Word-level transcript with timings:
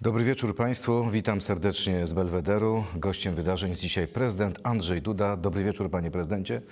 Dobry 0.00 0.24
wieczór 0.24 0.56
Państwu, 0.56 1.10
witam 1.10 1.40
serdecznie 1.40 2.06
z 2.06 2.12
Belwederu. 2.12 2.84
Gościem 2.96 3.34
wydarzeń 3.34 3.68
jest 3.68 3.80
dzisiaj 3.80 4.08
prezydent 4.08 4.58
Andrzej 4.62 5.02
Duda. 5.02 5.36
Dobry 5.36 5.64
wieczór 5.64 5.90
Panie 5.90 6.10
Prezydencie, 6.10 6.62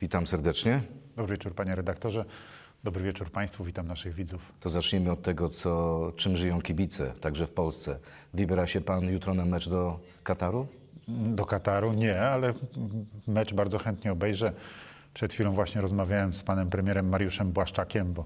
witam 0.00 0.26
serdecznie. 0.26 0.80
Dobry 1.16 1.34
wieczór 1.34 1.54
panie 1.54 1.74
redaktorze. 1.74 2.24
Dobry 2.84 3.04
wieczór 3.04 3.30
państwu, 3.30 3.64
witam 3.64 3.86
naszych 3.86 4.14
widzów. 4.14 4.52
To 4.60 4.70
zacznijmy 4.70 5.10
od 5.10 5.22
tego, 5.22 5.48
co, 5.48 6.12
czym 6.16 6.36
żyją 6.36 6.62
kibice, 6.62 7.12
także 7.20 7.46
w 7.46 7.50
Polsce. 7.50 7.98
Wybiera 8.34 8.66
się 8.66 8.80
Pan 8.80 9.04
jutro 9.04 9.34
na 9.34 9.44
mecz 9.44 9.68
do 9.68 10.00
Kataru? 10.22 10.66
Do 11.08 11.44
Kataru 11.44 11.92
nie, 11.92 12.20
ale 12.20 12.54
mecz 13.26 13.54
bardzo 13.54 13.78
chętnie 13.78 14.12
obejrzę. 14.12 14.52
Przed 15.14 15.32
chwilą 15.32 15.54
właśnie 15.54 15.80
rozmawiałem 15.80 16.34
z 16.34 16.42
panem 16.42 16.70
premierem 16.70 17.08
Mariuszem 17.08 17.52
Błaszczakiem, 17.52 18.12
bo 18.12 18.24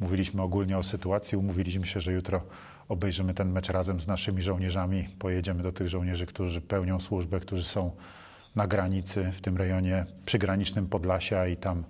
mówiliśmy 0.00 0.42
ogólnie 0.42 0.78
o 0.78 0.82
sytuacji. 0.82 1.38
Umówiliśmy 1.38 1.86
się, 1.86 2.00
że 2.00 2.12
jutro 2.12 2.42
obejrzymy 2.88 3.34
ten 3.34 3.52
mecz 3.52 3.68
razem 3.68 4.00
z 4.00 4.06
naszymi 4.06 4.42
żołnierzami. 4.42 5.08
Pojedziemy 5.18 5.62
do 5.62 5.72
tych 5.72 5.88
żołnierzy, 5.88 6.26
którzy 6.26 6.60
pełnią 6.60 7.00
służbę, 7.00 7.40
którzy 7.40 7.64
są 7.64 7.90
na 8.56 8.66
granicy, 8.66 9.32
w 9.32 9.40
tym 9.40 9.56
rejonie 9.56 10.06
przygranicznym 10.26 10.86
Podlasia 10.86 11.46
i 11.46 11.56
tam, 11.56 11.84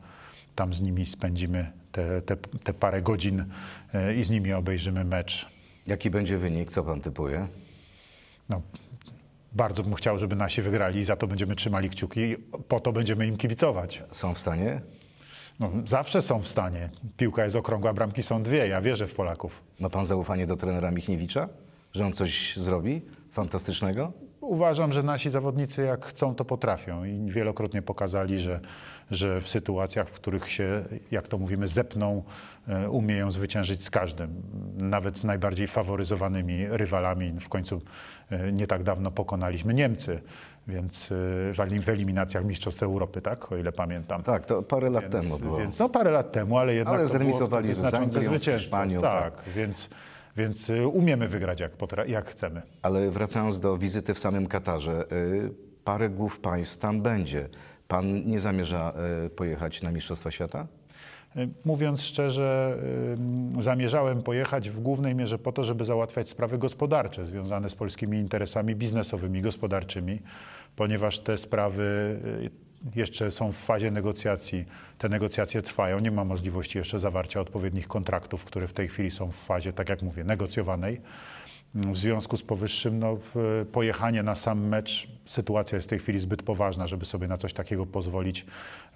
tam 0.54 0.74
z 0.74 0.80
nimi 0.80 1.06
spędzimy 1.06 1.72
te, 1.92 2.22
te, 2.22 2.36
te 2.36 2.74
parę 2.74 3.02
godzin 3.02 3.44
e, 3.94 4.14
i 4.14 4.24
z 4.24 4.30
nimi 4.30 4.52
obejrzymy 4.52 5.04
mecz. 5.04 5.48
Jaki 5.86 6.10
będzie 6.10 6.38
wynik, 6.38 6.70
co 6.70 6.84
Pan 6.84 7.00
typuje? 7.00 7.48
No, 8.48 8.62
bardzo 9.52 9.82
bym 9.82 9.94
chciał, 9.94 10.18
żeby 10.18 10.36
nasi 10.36 10.62
wygrali 10.62 11.00
i 11.00 11.04
za 11.04 11.16
to 11.16 11.26
będziemy 11.26 11.56
trzymali 11.56 11.90
kciuki. 11.90 12.36
Po 12.68 12.80
to 12.80 12.92
będziemy 12.92 13.26
im 13.26 13.36
kibicować. 13.36 14.02
Są 14.12 14.34
w 14.34 14.38
stanie? 14.38 14.80
No, 15.60 15.70
zawsze 15.86 16.22
są 16.22 16.42
w 16.42 16.48
stanie. 16.48 16.90
Piłka 17.16 17.44
jest 17.44 17.56
okrągła, 17.56 17.92
bramki 17.92 18.22
są 18.22 18.42
dwie. 18.42 18.68
Ja 18.68 18.80
wierzę 18.80 19.06
w 19.06 19.14
Polaków. 19.14 19.62
Ma 19.80 19.90
Pan 19.90 20.04
zaufanie 20.04 20.46
do 20.46 20.56
trenera 20.56 20.90
Michniewicza, 20.90 21.48
że 21.92 22.06
on 22.06 22.12
coś 22.12 22.56
zrobi 22.56 23.02
fantastycznego? 23.30 24.12
Uważam, 24.40 24.92
że 24.92 25.02
nasi 25.02 25.30
zawodnicy 25.30 25.82
jak 25.82 26.06
chcą, 26.06 26.34
to 26.34 26.44
potrafią 26.44 27.04
i 27.04 27.30
wielokrotnie 27.30 27.82
pokazali, 27.82 28.40
że, 28.40 28.60
że 29.10 29.40
w 29.40 29.48
sytuacjach, 29.48 30.08
w 30.08 30.12
których 30.12 30.50
się, 30.50 30.84
jak 31.10 31.28
to 31.28 31.38
mówimy, 31.38 31.68
zepną, 31.68 32.22
e, 32.68 32.90
umieją 32.90 33.32
zwyciężyć 33.32 33.84
z 33.84 33.90
każdym, 33.90 34.42
nawet 34.76 35.18
z 35.18 35.24
najbardziej 35.24 35.66
faworyzowanymi 35.66 36.66
rywalami. 36.68 37.40
W 37.40 37.48
końcu 37.48 37.82
e, 38.30 38.52
nie 38.52 38.66
tak 38.66 38.82
dawno 38.82 39.10
pokonaliśmy 39.10 39.74
Niemcy, 39.74 40.20
więc 40.68 41.12
e, 41.12 41.14
w 41.54 41.56
elim- 41.58 41.82
w 41.82 41.88
eliminacjach 41.88 42.44
Mistrzostw 42.44 42.82
Europy, 42.82 43.20
tak, 43.22 43.52
o 43.52 43.56
ile 43.56 43.72
pamiętam. 43.72 44.22
Tak, 44.22 44.46
to 44.46 44.62
parę 44.62 44.90
lat 44.90 45.02
Więc, 45.12 45.24
temu 45.26 45.38
było. 45.38 45.58
więc 45.58 45.78
no 45.78 45.88
parę 45.88 46.10
lat 46.10 46.32
temu, 46.32 46.58
ale 46.58 46.74
jednak 46.74 46.94
Ale 46.94 47.04
to 47.04 47.08
było 47.08 47.18
zremisowali 47.18 47.74
z. 47.74 48.44
Hiszpanią, 48.58 49.00
Tak, 49.00 49.42
więc, 49.56 49.90
więc 50.36 50.70
y, 50.70 50.88
umiemy 50.88 51.28
wygrać 51.28 51.60
jak, 51.60 51.72
jak 52.06 52.30
chcemy. 52.30 52.62
Ale 52.82 53.10
wracając 53.10 53.60
do 53.60 53.78
wizyty 53.78 54.14
w 54.14 54.18
samym 54.18 54.46
Katarze, 54.46 55.04
y, 55.12 55.50
parę 55.84 56.08
głów 56.10 56.40
państw 56.40 56.78
tam 56.78 57.02
będzie. 57.02 57.48
Pan 57.88 58.24
nie 58.26 58.40
zamierza 58.40 58.92
y, 59.26 59.30
pojechać 59.30 59.82
na 59.82 59.90
Mistrzostwa 59.90 60.30
Świata? 60.30 60.66
Y, 61.36 61.48
Mówiąc 61.64 62.02
szczerze, 62.02 62.78
y, 63.58 63.62
zamierzałem 63.62 64.22
pojechać 64.22 64.70
w 64.70 64.80
głównej 64.80 65.14
mierze 65.14 65.38
po 65.38 65.52
to, 65.52 65.64
żeby 65.64 65.84
załatwiać 65.84 66.28
sprawy 66.28 66.58
gospodarcze 66.58 67.26
związane 67.26 67.70
z 67.70 67.74
polskimi 67.74 68.18
interesami 68.18 68.74
biznesowymi, 68.74 69.42
gospodarczymi, 69.42 70.18
ponieważ 70.76 71.18
te 71.18 71.38
sprawy 71.38 71.82
y, 72.44 72.50
jeszcze 72.94 73.30
są 73.30 73.52
w 73.52 73.56
fazie 73.56 73.90
negocjacji. 73.90 74.64
Te 74.98 75.08
negocjacje 75.08 75.62
trwają. 75.62 75.98
Nie 75.98 76.10
ma 76.10 76.24
możliwości 76.24 76.78
jeszcze 76.78 76.98
zawarcia 76.98 77.40
odpowiednich 77.40 77.88
kontraktów, 77.88 78.44
które 78.44 78.66
w 78.66 78.72
tej 78.72 78.88
chwili 78.88 79.10
są 79.10 79.30
w 79.30 79.36
fazie, 79.36 79.72
tak 79.72 79.88
jak 79.88 80.02
mówię, 80.02 80.24
negocjowanej. 80.24 81.00
W 81.74 81.96
związku 81.96 82.36
z 82.36 82.42
powyższym 82.42 82.98
no, 82.98 83.18
pojechanie 83.72 84.22
na 84.22 84.34
sam 84.34 84.68
mecz, 84.68 85.08
sytuacja 85.26 85.76
jest 85.76 85.88
w 85.88 85.90
tej 85.90 85.98
chwili 85.98 86.20
zbyt 86.20 86.42
poważna, 86.42 86.86
żeby 86.86 87.06
sobie 87.06 87.28
na 87.28 87.38
coś 87.38 87.52
takiego 87.52 87.86
pozwolić, 87.86 88.46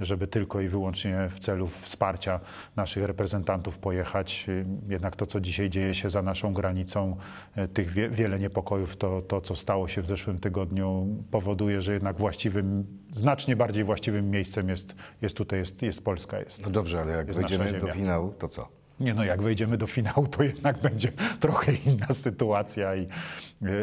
żeby 0.01 0.27
tylko 0.27 0.61
i 0.61 0.69
wyłącznie 0.69 1.29
w 1.31 1.39
celu 1.39 1.67
wsparcia 1.67 2.41
naszych 2.77 3.05
reprezentantów 3.05 3.79
pojechać. 3.79 4.47
Jednak 4.89 5.17
to, 5.17 5.27
co 5.27 5.41
dzisiaj 5.41 5.71
dzieje 5.71 5.95
się 5.95 6.11
za 6.11 6.23
naszą 6.23 6.53
granicą, 6.53 7.17
y, 7.59 7.69
tych 7.69 7.91
wie, 7.91 8.11
wiele 8.11 8.39
niepokojów, 8.39 8.97
to, 8.97 9.23
to, 9.23 9.41
co 9.41 9.57
stało 9.57 9.89
się 9.89 10.03
w 10.03 10.07
zeszłym 10.07 10.39
tygodniu, 10.39 11.07
powoduje, 11.31 11.83
że 11.83 11.93
jednak 11.93 12.17
właściwym, 12.17 12.87
znacznie 13.13 13.57
bardziej 13.57 13.85
właściwym 13.85 14.31
miejscem 14.31 14.69
jest, 14.69 14.95
jest 15.23 15.37
tutaj, 15.37 15.59
jest, 15.59 15.83
jest 15.83 16.05
Polska. 16.05 16.39
Jest. 16.39 16.63
No 16.65 16.71
dobrze, 16.71 17.01
ale 17.01 17.13
jak 17.13 17.33
wejdziemy 17.33 17.81
do 17.81 17.93
finału, 17.93 18.33
to 18.39 18.49
co? 18.49 18.78
Nie 19.01 19.15
no, 19.15 19.25
jak 19.25 19.43
wejdziemy 19.43 19.77
do 19.79 19.87
finału, 19.87 20.27
to 20.27 20.43
jednak 20.43 20.79
będzie 20.81 21.09
trochę 21.41 21.73
inna 21.73 22.07
sytuacja 22.07 22.97
i, 22.97 23.07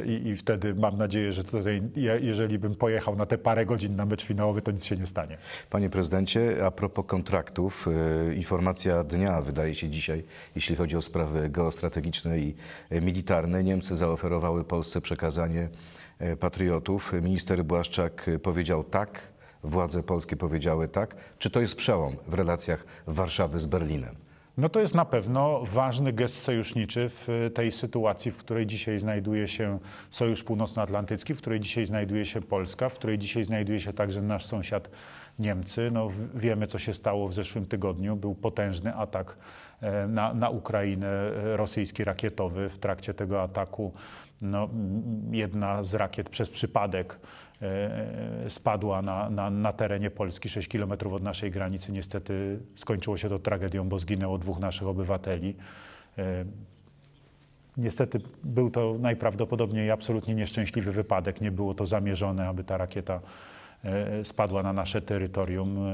i, 0.05 0.27
i 0.27 0.35
wtedy 0.35 0.75
mam 0.75 0.97
nadzieję, 0.97 1.33
że 1.33 1.43
tutaj, 1.43 1.81
je- 1.95 2.19
jeżeli 2.21 2.59
bym 2.59 2.75
pojechał 2.75 3.15
na 3.15 3.25
te 3.25 3.37
parę 3.37 3.65
godzin 3.65 3.95
na 3.95 4.05
mecz 4.05 4.25
finałowy, 4.25 4.61
to 4.61 4.71
nic 4.71 4.83
się 4.85 4.97
nie 4.97 5.07
stanie. 5.07 5.37
Panie 5.69 5.89
prezydencie, 5.89 6.65
a 6.65 6.71
propos 6.71 7.05
kontraktów, 7.07 7.87
y, 8.31 8.35
informacja 8.35 9.03
dnia 9.03 9.41
wydaje 9.41 9.75
się 9.75 9.89
dzisiaj, 9.89 10.23
jeśli 10.55 10.75
chodzi 10.75 10.97
o 10.97 11.01
sprawy 11.01 11.49
geostrategiczne 11.49 12.39
i 12.39 12.55
y, 12.91 13.01
militarne. 13.01 13.63
Niemcy 13.63 13.95
zaoferowały 13.95 14.63
Polsce 14.63 15.01
przekazanie 15.01 15.69
y, 16.21 16.37
patriotów. 16.37 17.13
Minister 17.21 17.63
Błaszczak 17.65 18.29
powiedział 18.43 18.83
tak, 18.83 19.21
władze 19.63 20.03
polskie 20.03 20.35
powiedziały 20.35 20.87
tak. 20.87 21.15
Czy 21.39 21.49
to 21.49 21.61
jest 21.61 21.75
przełom 21.75 22.15
w 22.27 22.33
relacjach 22.33 22.85
Warszawy 23.07 23.59
z 23.59 23.65
Berlinem? 23.65 24.24
No 24.57 24.69
to 24.69 24.79
jest 24.79 24.95
na 24.95 25.05
pewno 25.05 25.61
ważny 25.65 26.13
gest 26.13 26.41
sojuszniczy 26.41 27.09
w 27.09 27.51
tej 27.53 27.71
sytuacji, 27.71 28.31
w 28.31 28.37
której 28.37 28.65
dzisiaj 28.65 28.99
znajduje 28.99 29.47
się 29.47 29.79
Sojusz 30.11 30.43
Północnoatlantycki, 30.43 31.33
w 31.33 31.37
której 31.37 31.59
dzisiaj 31.59 31.85
znajduje 31.85 32.25
się 32.25 32.41
Polska, 32.41 32.89
w 32.89 32.93
której 32.93 33.17
dzisiaj 33.17 33.43
znajduje 33.43 33.79
się 33.79 33.93
także 33.93 34.21
nasz 34.21 34.45
sąsiad 34.45 34.89
Niemcy. 35.39 35.91
No, 35.91 36.09
wiemy, 36.35 36.67
co 36.67 36.79
się 36.79 36.93
stało 36.93 37.27
w 37.27 37.33
zeszłym 37.33 37.65
tygodniu. 37.65 38.15
Był 38.15 38.35
potężny 38.35 38.95
atak 38.95 39.37
e, 39.81 40.07
na, 40.07 40.33
na 40.33 40.49
Ukrainę, 40.49 41.07
e, 41.07 41.57
rosyjski 41.57 42.03
rakietowy. 42.03 42.69
W 42.69 42.77
trakcie 42.77 43.13
tego 43.13 43.41
ataku 43.41 43.93
no, 44.41 44.69
jedna 45.31 45.83
z 45.83 45.93
rakiet 45.93 46.29
przez 46.29 46.49
przypadek 46.49 47.19
e, 47.61 48.49
spadła 48.49 49.01
na, 49.01 49.29
na, 49.29 49.49
na 49.49 49.73
terenie 49.73 50.11
Polski, 50.11 50.49
6 50.49 50.67
kilometrów 50.67 51.13
od 51.13 51.23
naszej 51.23 51.51
granicy. 51.51 51.91
Niestety 51.91 52.59
skończyło 52.75 53.17
się 53.17 53.29
to 53.29 53.39
tragedią, 53.39 53.89
bo 53.89 53.99
zginęło 53.99 54.37
dwóch 54.37 54.59
naszych 54.59 54.87
obywateli. 54.87 55.55
Niestety 57.77 58.21
był 58.43 58.71
to 58.71 58.95
najprawdopodobniej 58.99 59.91
absolutnie 59.91 60.35
nieszczęśliwy 60.35 60.91
wypadek. 60.91 61.41
Nie 61.41 61.51
było 61.51 61.73
to 61.73 61.85
zamierzone, 61.85 62.47
aby 62.47 62.63
ta 62.63 62.77
rakieta 62.77 63.19
spadła 64.23 64.63
na 64.63 64.73
nasze 64.73 65.01
terytorium. 65.01 65.77
E, 65.77 65.91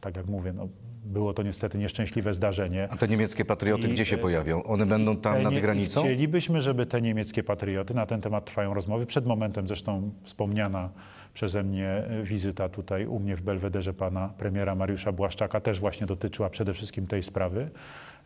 Tak 0.00 0.16
jak 0.16 0.26
mówię, 0.26 0.52
no, 0.52 0.68
było 1.04 1.32
to 1.34 1.42
niestety 1.42 1.78
nieszczęśliwe 1.78 2.34
zdarzenie. 2.34 2.88
A 2.90 2.96
te 2.96 3.08
niemieckie 3.08 3.44
patrioty 3.44 3.88
I, 3.88 3.92
gdzie 3.92 4.04
się 4.04 4.18
pojawią? 4.18 4.62
One 4.62 4.86
będą 4.86 5.16
tam 5.16 5.34
Te 5.36 5.42
nad 5.42 5.52
nie- 5.52 5.60
granicą? 5.60 6.00
Chcielibyśmy, 6.00 6.60
żeby 6.62 6.86
te 6.86 7.00
niemieckie 7.02 7.42
patrioty, 7.42 7.94
na 7.94 8.06
ten 8.06 8.20
temat 8.20 8.44
trwają 8.44 8.74
rozmowy. 8.74 9.06
Przed 9.06 9.26
momentem 9.26 9.68
zresztą 9.68 10.10
wspomniana 10.24 10.88
przeze 11.34 11.62
mnie 11.62 12.02
wizyta 12.22 12.68
tutaj 12.68 13.06
u 13.06 13.18
mnie 13.18 13.36
w 13.36 13.42
Belwederze 13.42 13.94
pana 13.94 14.28
premiera 14.38 14.74
Mariusza 14.74 15.12
Błaszczaka 15.12 15.60
też 15.60 15.80
właśnie 15.80 16.06
dotyczyła 16.06 16.50
przede 16.50 16.74
wszystkim 16.74 17.06
tej 17.06 17.22
sprawy. 17.22 17.70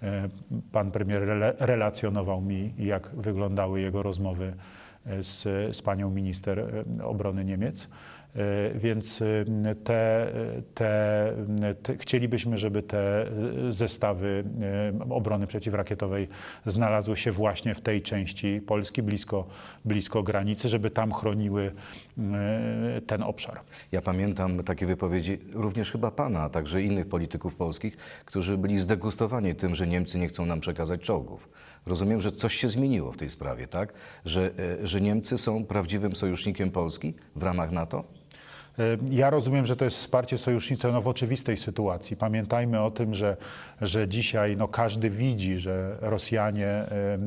E, 0.02 0.28
Pan 0.72 0.90
premier 0.90 1.22
relacjonował 1.58 2.40
mi, 2.40 2.74
jak 2.78 3.10
wyglądały 3.16 3.80
jego 3.80 4.02
rozmowy 4.02 4.54
e, 5.06 5.22
z, 5.22 5.42
z 5.76 5.82
panią 5.82 6.10
minister 6.10 6.58
e, 7.00 7.04
obrony 7.04 7.44
Niemiec. 7.44 7.88
E, 8.36 8.78
Więc 8.78 9.22
e, 9.22 9.44
te, 9.84 10.32
te, 10.74 11.32
te, 11.82 11.96
chcielibyśmy, 11.96 12.58
żeby 12.58 12.82
te 12.82 13.22
e, 13.22 13.28
zestawy 13.72 14.44
obrony 15.10 15.46
przeciwrakietowej 15.46 16.28
znalazły 16.66 17.16
się 17.16 17.32
właśnie 17.32 17.74
w 17.74 17.80
tej 17.80 18.02
części 18.02 18.60
Polski, 18.66 19.02
blisko, 19.02 19.46
blisko 19.84 20.22
granicy, 20.22 20.68
żeby 20.68 20.90
tam 20.90 21.12
chroniły 21.12 21.72
ten 23.06 23.22
obszar. 23.22 23.60
Ja 23.92 24.02
pamiętam 24.02 24.62
takie 24.64 24.86
wypowiedzi 24.86 25.38
również 25.52 25.92
chyba 25.92 26.10
pana, 26.10 26.40
a 26.40 26.48
także 26.48 26.82
innych 26.82 27.08
polityków 27.08 27.54
polskich, 27.54 27.96
którzy 28.24 28.58
byli 28.58 28.78
zdegustowani 28.78 29.54
tym, 29.54 29.74
że 29.74 29.86
Niemcy 29.86 30.18
nie 30.18 30.28
chcą 30.28 30.46
nam 30.46 30.60
przekazać 30.60 31.00
czołgów. 31.00 31.48
Rozumiem, 31.86 32.22
że 32.22 32.32
coś 32.32 32.54
się 32.54 32.68
zmieniło 32.68 33.12
w 33.12 33.16
tej 33.16 33.30
sprawie, 33.30 33.68
tak? 33.68 33.92
Że, 34.24 34.50
że 34.82 35.00
Niemcy 35.00 35.38
są 35.38 35.64
prawdziwym 35.64 36.16
sojusznikiem 36.16 36.70
Polski 36.70 37.14
w 37.36 37.42
ramach 37.42 37.72
NATO? 37.72 38.04
Ja 39.10 39.30
rozumiem, 39.30 39.66
że 39.66 39.76
to 39.76 39.84
jest 39.84 39.96
wsparcie 39.96 40.38
sojusznicze 40.38 40.92
no, 40.92 41.02
w 41.02 41.08
oczywistej 41.08 41.56
sytuacji. 41.56 42.16
Pamiętajmy 42.16 42.80
o 42.80 42.90
tym, 42.90 43.14
że, 43.14 43.36
że 43.80 44.08
dzisiaj 44.08 44.56
no, 44.56 44.68
każdy 44.68 45.10
widzi, 45.10 45.58
że 45.58 45.96
Rosjanie 46.00 46.84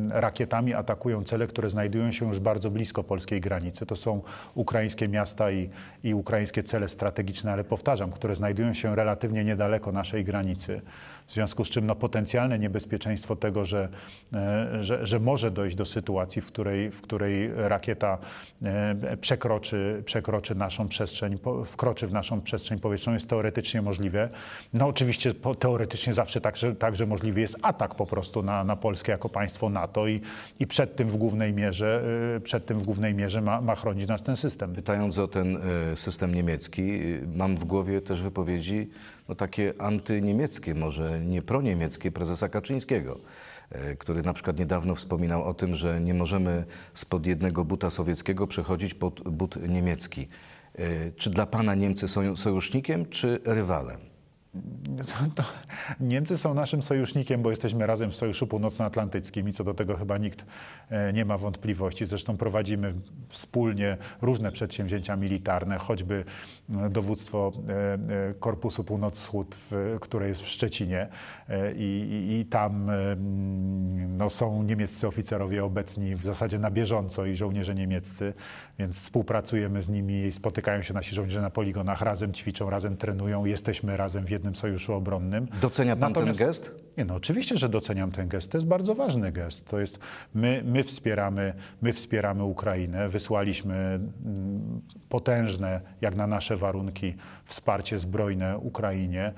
rakietami 0.10 0.74
atakują 0.74 1.24
cele, 1.24 1.48
które 1.48 1.70
znajdują 1.70 2.12
się 2.12 2.28
już 2.28 2.40
bardzo 2.40 2.72
blisko 2.72 3.04
polskiej 3.04 3.42
granicy. 3.42 3.86
To 3.86 3.96
są 3.96 4.22
ukraińskie 4.56 5.08
miasta 5.08 5.52
i, 5.52 5.70
i 6.04 6.14
ukraińskie 6.14 6.64
cele 6.64 6.90
strategiczne, 6.90 7.52
ale 7.54 7.64
powtarzam, 7.64 8.12
które 8.12 8.36
znajdują 8.36 8.74
się 8.74 8.96
relatywnie 8.96 9.44
niedaleko 9.44 9.92
naszej 9.92 10.24
granicy. 10.24 10.82
W 11.28 11.34
związku 11.34 11.66
z 11.66 11.70
czym 11.70 11.86
no, 11.86 11.96
potencjalne 11.96 12.60
niebezpieczeństwo 12.60 13.36
tego, 13.36 13.66
że, 13.66 13.90
e, 14.34 14.84
że, 14.84 15.08
że 15.08 15.20
może 15.20 15.52
dojść 15.52 15.76
do 15.76 15.86
sytuacji, 15.86 16.42
w 16.42 16.48
której, 16.48 16.92
w 16.92 17.02
której 17.02 17.52
rakieta 17.56 18.18
e, 18.64 19.18
przekroczy, 19.18 20.04
przekroczy 20.06 20.56
naszą 20.56 20.88
przestrzeń, 20.88 21.38
wkroczy 21.66 22.08
w 22.08 22.12
naszą 22.12 22.42
przestrzeń 22.42 22.80
powietrzną, 22.80 23.14
jest 23.14 23.30
teoretycznie 23.30 23.82
możliwe. 23.82 24.30
No 24.74 24.88
oczywiście 24.88 25.34
teoretycznie 25.60 26.14
zawsze 26.14 26.42
także, 26.42 26.76
także 26.76 27.06
możliwy 27.06 27.42
jest 27.42 27.58
atak 27.62 27.96
po 27.96 28.06
prostu 28.06 28.44
na, 28.44 28.64
na 28.64 28.76
Polskę 28.76 29.12
jako 29.12 29.30
państwo 29.30 29.70
NATO 29.70 30.08
i, 30.08 30.22
i 30.60 30.68
przed 30.68 30.96
tym 30.96 31.10
w 31.10 31.18
głównej 31.18 31.54
mierze, 31.54 32.04
e, 32.36 32.40
przed 32.40 32.66
tym 32.66 32.80
w 32.80 32.84
głównej 32.84 33.14
mierze 33.14 33.42
ma, 33.42 33.62
ma 33.62 33.76
chronić 33.76 34.08
nas 34.08 34.24
ten 34.24 34.38
system. 34.38 34.74
Pytając 34.74 35.20
o 35.20 35.28
ten 35.28 35.58
system 35.96 36.36
niemiecki, 36.36 37.00
mam 37.36 37.56
w 37.56 37.64
głowie 37.64 38.02
też 38.02 38.22
wypowiedzi 38.22 38.90
no, 39.30 39.36
takie 39.36 39.74
antyniemieckie, 39.80 40.76
może 40.76 41.20
nie 41.20 41.42
proniemieckie 41.42 42.12
prezesa 42.12 42.50
Kaczyńskiego, 42.50 43.20
e, 43.70 43.96
który 43.96 44.22
na 44.22 44.34
przykład 44.34 44.60
niedawno 44.60 44.96
wspominał 44.96 45.44
o 45.44 45.54
tym, 45.54 45.76
że 45.76 46.02
nie 46.02 46.14
możemy 46.14 46.66
spod 46.94 47.26
jednego 47.26 47.66
buta 47.66 47.90
sowieckiego 47.90 48.48
przechodzić 48.48 48.94
pod 48.94 49.22
but 49.30 49.70
niemiecki. 49.70 50.28
E, 50.76 51.12
Czy 51.12 51.30
dla 51.30 51.46
pana 51.46 51.76
Niemcy 51.76 52.08
są 52.08 52.36
sojusznikiem, 52.36 53.06
czy 53.06 53.40
rywalem? 53.46 54.18
To 55.36 55.44
Niemcy 56.00 56.38
są 56.38 56.54
naszym 56.54 56.84
sojusznikiem, 56.84 57.42
bo 57.42 57.50
jesteśmy 57.50 57.88
razem 57.88 58.12
w 58.12 58.16
Sojuszu 58.16 58.48
Północnoatlantyckim 58.48 59.50
i 59.50 59.54
co 59.54 59.64
do 59.64 59.74
tego 59.74 59.98
chyba 59.98 60.18
nikt 60.18 60.46
e, 60.90 61.14
nie 61.14 61.26
ma 61.26 61.38
wątpliwości. 61.38 62.06
Zresztą 62.06 62.38
prowadzimy 62.38 62.94
wspólnie 63.30 63.98
różne 64.22 64.52
przedsięwzięcia 64.52 65.16
militarne, 65.16 65.78
choćby 65.78 66.24
dowództwo 66.90 67.54
e, 67.70 67.94
e, 68.30 68.34
Korpusu 68.34 68.84
Północ-Wschód, 68.84 69.56
które 70.00 70.28
jest 70.28 70.42
w 70.42 70.48
Szczecinie 70.48 71.10
E, 71.50 71.74
i, 71.74 71.84
i, 71.84 72.40
i 72.40 72.46
tam 72.46 72.90
mm, 72.90 74.18
no, 74.18 74.30
są 74.30 74.64
niemieccy 74.64 75.08
oficerowie 75.08 75.66
obecni 75.66 76.16
w 76.16 76.26
zasadzie 76.26 76.60
na 76.60 76.72
bieżąco 76.72 77.26
i 77.26 77.36
żołnierze 77.36 77.76
niemieccy, 77.76 78.34
więc 78.80 78.96
współpracujemy 78.96 79.82
z 79.82 79.90
nimi, 79.90 80.32
spotykają 80.32 80.82
się 80.82 80.94
nasi 80.94 81.16
żołnierze 81.16 81.42
na 81.42 81.50
poligonach, 81.50 82.02
razem 82.02 82.34
ćwiczą, 82.34 82.70
razem 82.70 82.98
trenują, 82.98 83.46
jesteśmy 83.46 83.98
razem 83.98 84.26
w 84.26 84.30
jednym 84.30 84.56
sojuszu 84.56 84.94
obronnym. 84.94 85.48
Docenia 85.62 85.96
pan 85.96 86.14
Natomiast- 86.14 86.40
ten 86.40 86.48
gest? 86.48 86.87
Nie, 86.98 87.06
no 87.06 87.16
oczywiście, 87.16 87.58
że 87.58 87.70
doceniam 87.70 88.12
ten 88.12 88.28
gest. 88.28 88.52
To 88.52 88.58
jest 88.58 88.68
bardzo 88.68 88.96
ważny 88.96 89.32
gest. 89.32 89.68
To 89.70 89.80
jest, 89.80 90.00
my, 90.34 90.62
my, 90.66 90.84
wspieramy, 90.84 91.54
my 91.82 91.94
wspieramy 91.94 92.44
Ukrainę. 92.44 93.10
Wysłaliśmy 93.10 93.76
mm, 93.76 94.82
potężne, 95.10 95.82
jak 96.02 96.16
na 96.16 96.28
nasze 96.28 96.58
warunki, 96.58 97.16
wsparcie 97.46 98.00
zbrojne 98.00 98.58
Ukrainie. 98.58 99.34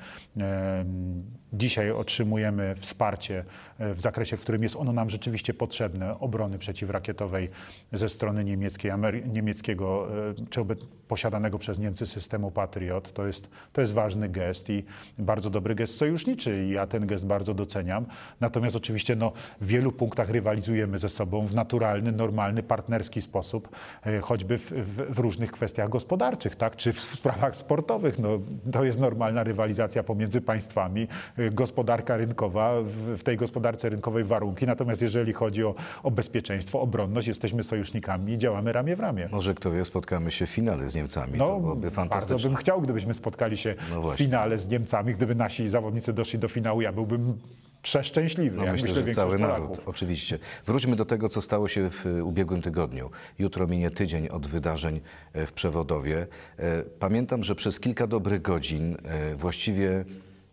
Dzisiaj 1.53 1.91
otrzymujemy 1.91 2.75
wsparcie 2.79 3.45
e, 3.79 3.93
w 3.93 4.01
zakresie, 4.01 4.37
w 4.37 4.41
którym 4.41 4.63
jest 4.63 4.75
ono 4.75 4.93
nam 4.93 5.09
rzeczywiście 5.09 5.53
potrzebne, 5.53 6.19
obrony 6.19 6.57
przeciwrakietowej 6.57 7.49
ze 7.93 8.09
strony 8.09 8.43
niemieckiej, 8.43 8.91
niemieckiego, 9.25 10.07
e, 10.29 10.33
czy 10.49 10.61
posiadanego 11.07 11.59
przez 11.59 11.79
Niemcy 11.79 12.07
systemu 12.07 12.51
Patriot. 12.51 13.13
To 13.13 13.27
jest, 13.27 13.49
to 13.73 13.81
jest 13.81 13.93
ważny 13.93 14.29
gest 14.29 14.69
i 14.69 14.83
bardzo 15.17 15.49
dobry 15.49 15.75
gest 15.75 15.97
sojuszniczy 15.97 16.65
i 16.65 16.69
ja 16.69 16.87
ten 16.87 17.07
gest 17.07 17.25
bardzo 17.25 17.53
doceniam. 17.53 18.05
Natomiast 18.39 18.75
oczywiście 18.75 19.15
no, 19.15 19.31
w 19.61 19.67
wielu 19.67 19.91
punktach 19.91 20.29
rywalizujemy 20.29 20.99
ze 20.99 21.09
sobą 21.09 21.45
w 21.45 21.55
naturalny, 21.55 22.11
normalny, 22.11 22.63
partnerski 22.63 23.21
sposób, 23.21 23.69
e, 24.05 24.19
choćby 24.19 24.57
w, 24.57 24.71
w, 24.71 25.15
w 25.15 25.19
różnych 25.19 25.51
kwestiach 25.51 25.89
gospodarczych, 25.89 26.55
tak? 26.55 26.75
czy 26.75 26.93
w 26.93 27.01
sprawach 27.01 27.55
sportowych. 27.55 28.19
No, 28.19 28.29
to 28.71 28.83
jest 28.83 28.99
normalna 28.99 29.43
rywalizacja 29.43 30.03
pomiędzy 30.03 30.41
państwami, 30.41 31.07
gospodarka 31.51 32.17
rynkowa, 32.17 32.73
w, 33.17 33.23
tej 33.23 33.37
gospodarce 33.37 33.89
rynkowej 33.89 34.23
warunki. 34.23 34.65
Natomiast 34.65 35.01
jeżeli 35.01 35.33
chodzi 35.33 35.63
o, 35.63 35.75
o 36.03 36.11
bezpieczeństwo, 36.11 36.81
obronność, 36.81 37.27
jesteśmy 37.27 37.63
sojusznikami 37.63 38.33
i 38.33 38.37
działamy 38.37 38.71
ramię 38.73 38.95
w 38.95 38.99
ramię. 38.99 39.29
Może 39.31 39.55
kto 39.55 39.71
wie, 39.71 39.85
spotkamy 39.85 40.31
się 40.31 40.45
w 40.45 40.49
finale 40.49 40.89
z 40.89 40.95
Niemcami. 40.95 41.31
to 41.33 41.37
No, 41.37 41.59
byłoby 41.59 41.81
bardzo 41.81 41.95
fantastyczne. 41.95 42.49
bym 42.49 42.57
chciał, 42.57 42.81
gdybyśmy 42.81 43.13
spotkali 43.13 43.57
się 43.57 43.75
No 43.93 44.01
w 44.01 44.15
finale 44.15 44.59
z 44.59 44.69
Niemcami, 44.69 45.13
gdyby 45.13 45.35
nasi 45.35 45.69
zawodnicy 45.69 46.13
doszli 46.13 46.39
do 46.39 46.47
finału. 46.47 46.81
Ja 46.81 46.91
byłbym 46.93 47.37
przeszczęśliwy. 47.81 48.57
No 48.57 48.63
jak 48.63 48.71
myślę, 48.73 48.87
myślę, 48.89 49.05
że 49.05 49.13
cały 49.13 49.37
Polaków. 49.37 49.69
naród, 49.69 49.81
oczywiście. 49.85 50.39
Wróćmy 50.65 50.95
do 50.95 51.05
tego, 51.05 51.29
co 51.29 51.41
stało 51.41 51.67
się 51.67 51.89
w 51.89 52.05
ubiegłym 52.23 52.61
tygodniu. 52.61 53.09
Jutro 53.39 53.67
minie 53.67 53.89
tydzień 53.91 54.27
od 54.27 54.47
wydarzeń 54.47 54.99
e, 55.33 55.45
w 55.45 55.53
Przewodowie. 55.53 56.27
E, 56.59 56.83
Pamiętam, 56.99 57.43
że 57.43 57.55
przez 57.55 57.79
kilka 57.79 58.07
dobrych 58.07 58.41
godzin, 58.41 58.97
e, 59.03 59.35
właściwie 59.35 60.05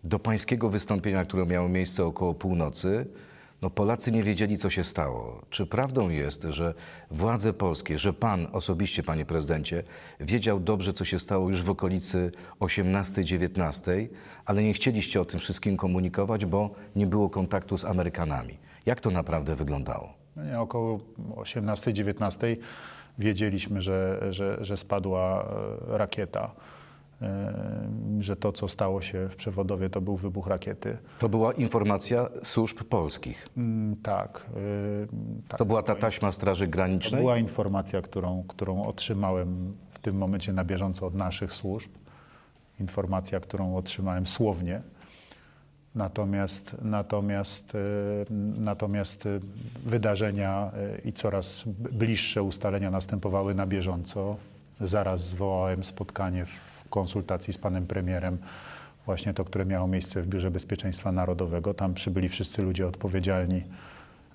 do 0.07 0.19
pańskiego 0.19 0.69
wystąpienia, 0.69 1.25
które 1.25 1.47
miało 1.47 1.69
miejsce 1.69 2.05
około 2.05 2.35
północy, 2.35 3.07
no 3.63 3.71
Polacy 3.71 4.13
nie 4.13 4.23
wiedzieli, 4.23 4.57
co 4.57 4.71
się 4.71 4.85
stało. 4.85 5.43
Czy 5.51 5.67
prawdą 5.67 6.09
jest, 6.09 6.43
że 6.43 6.75
władze 7.11 7.53
polskie, 7.53 7.99
że 7.99 8.13
pan 8.13 8.47
osobiście, 8.53 9.03
panie 9.03 9.27
prezydencie, 9.27 9.83
wiedział 10.21 10.61
dobrze, 10.61 10.93
co 10.93 11.05
się 11.05 11.19
stało 11.19 11.49
już 11.49 11.63
w 11.63 11.71
okolicy 11.71 12.33
18-19, 12.61 14.07
ale 14.45 14.63
nie 14.63 14.73
chcieliście 14.73 15.21
o 15.21 15.25
tym 15.25 15.41
wszystkim 15.41 15.77
komunikować, 15.77 16.47
bo 16.47 16.71
nie 16.97 17.07
było 17.07 17.31
kontaktu 17.31 17.79
z 17.79 17.85
Amerykanami. 17.85 18.59
Jak 18.87 19.01
to 19.01 19.11
naprawdę 19.11 19.57
wyglądało? 19.57 20.13
No 20.37 20.45
nie, 20.45 20.61
około 20.61 21.01
18-19 21.37 22.57
wiedzieliśmy, 23.19 23.83
że, 23.83 24.23
że, 24.31 24.65
że 24.65 24.77
spadła 24.77 25.45
e, 25.89 25.99
rakieta. 25.99 26.51
Że 28.21 28.37
to, 28.37 28.53
co 28.53 28.69
stało 28.69 29.03
się 29.03 29.29
w 29.29 29.37
przewodowie, 29.37 29.91
to 29.91 30.01
był 30.01 30.17
wybuch 30.17 30.47
rakiety. 30.47 30.99
To 31.19 31.29
była 31.29 31.53
informacja 31.53 32.29
służb 32.43 32.83
polskich. 32.85 33.49
Mm, 33.57 33.97
Tak. 33.97 34.47
tak. 35.49 35.59
To 35.59 35.65
była 35.65 35.83
ta 35.83 35.95
taśma 35.95 36.33
Straży 36.33 36.65
To 36.67 36.71
Granicznej. 36.73 37.21
była 37.21 37.39
informacja, 37.39 38.03
którą, 38.03 38.45
którą 38.49 38.85
otrzymałem 38.85 39.77
w 39.91 39.99
tym 39.99 40.17
momencie 40.17 40.53
na 40.53 40.65
bieżąco 40.65 41.07
od 41.07 41.15
naszych 41.15 41.53
służb. 41.53 41.91
Informacja, 42.81 43.41
którą 43.41 43.77
otrzymałem 43.77 44.27
słownie. 44.27 44.83
Natomiast, 45.95 46.77
natomiast, 46.83 47.75
e, 47.75 47.79
natomiast 48.61 49.27
e, 49.27 49.41
wydarzenia 49.85 50.71
e, 50.77 50.99
i 51.09 51.13
coraz 51.13 51.65
bliższe 51.93 52.43
ustalenia 52.43 52.91
następowały 52.91 53.55
na 53.55 53.67
bieżąco. 53.67 54.37
Zaraz 54.81 55.29
zwołałem 55.29 55.85
spotkanie 55.85 56.47
w 56.47 56.76
konsultacji 56.91 57.53
z 57.53 57.59
panem 57.59 57.87
premierem, 57.87 58.39
właśnie 59.07 59.35
to, 59.35 59.45
które 59.45 59.67
miało 59.67 59.87
miejsce 59.87 60.23
w 60.23 60.27
Biurze 60.27 60.51
Bezpieczeństwa 60.51 61.13
Narodowego. 61.13 61.75
Tam 61.75 61.95
przybyli 61.95 62.29
wszyscy 62.29 62.63
ludzie 62.63 62.87
odpowiedzialni 62.87 63.63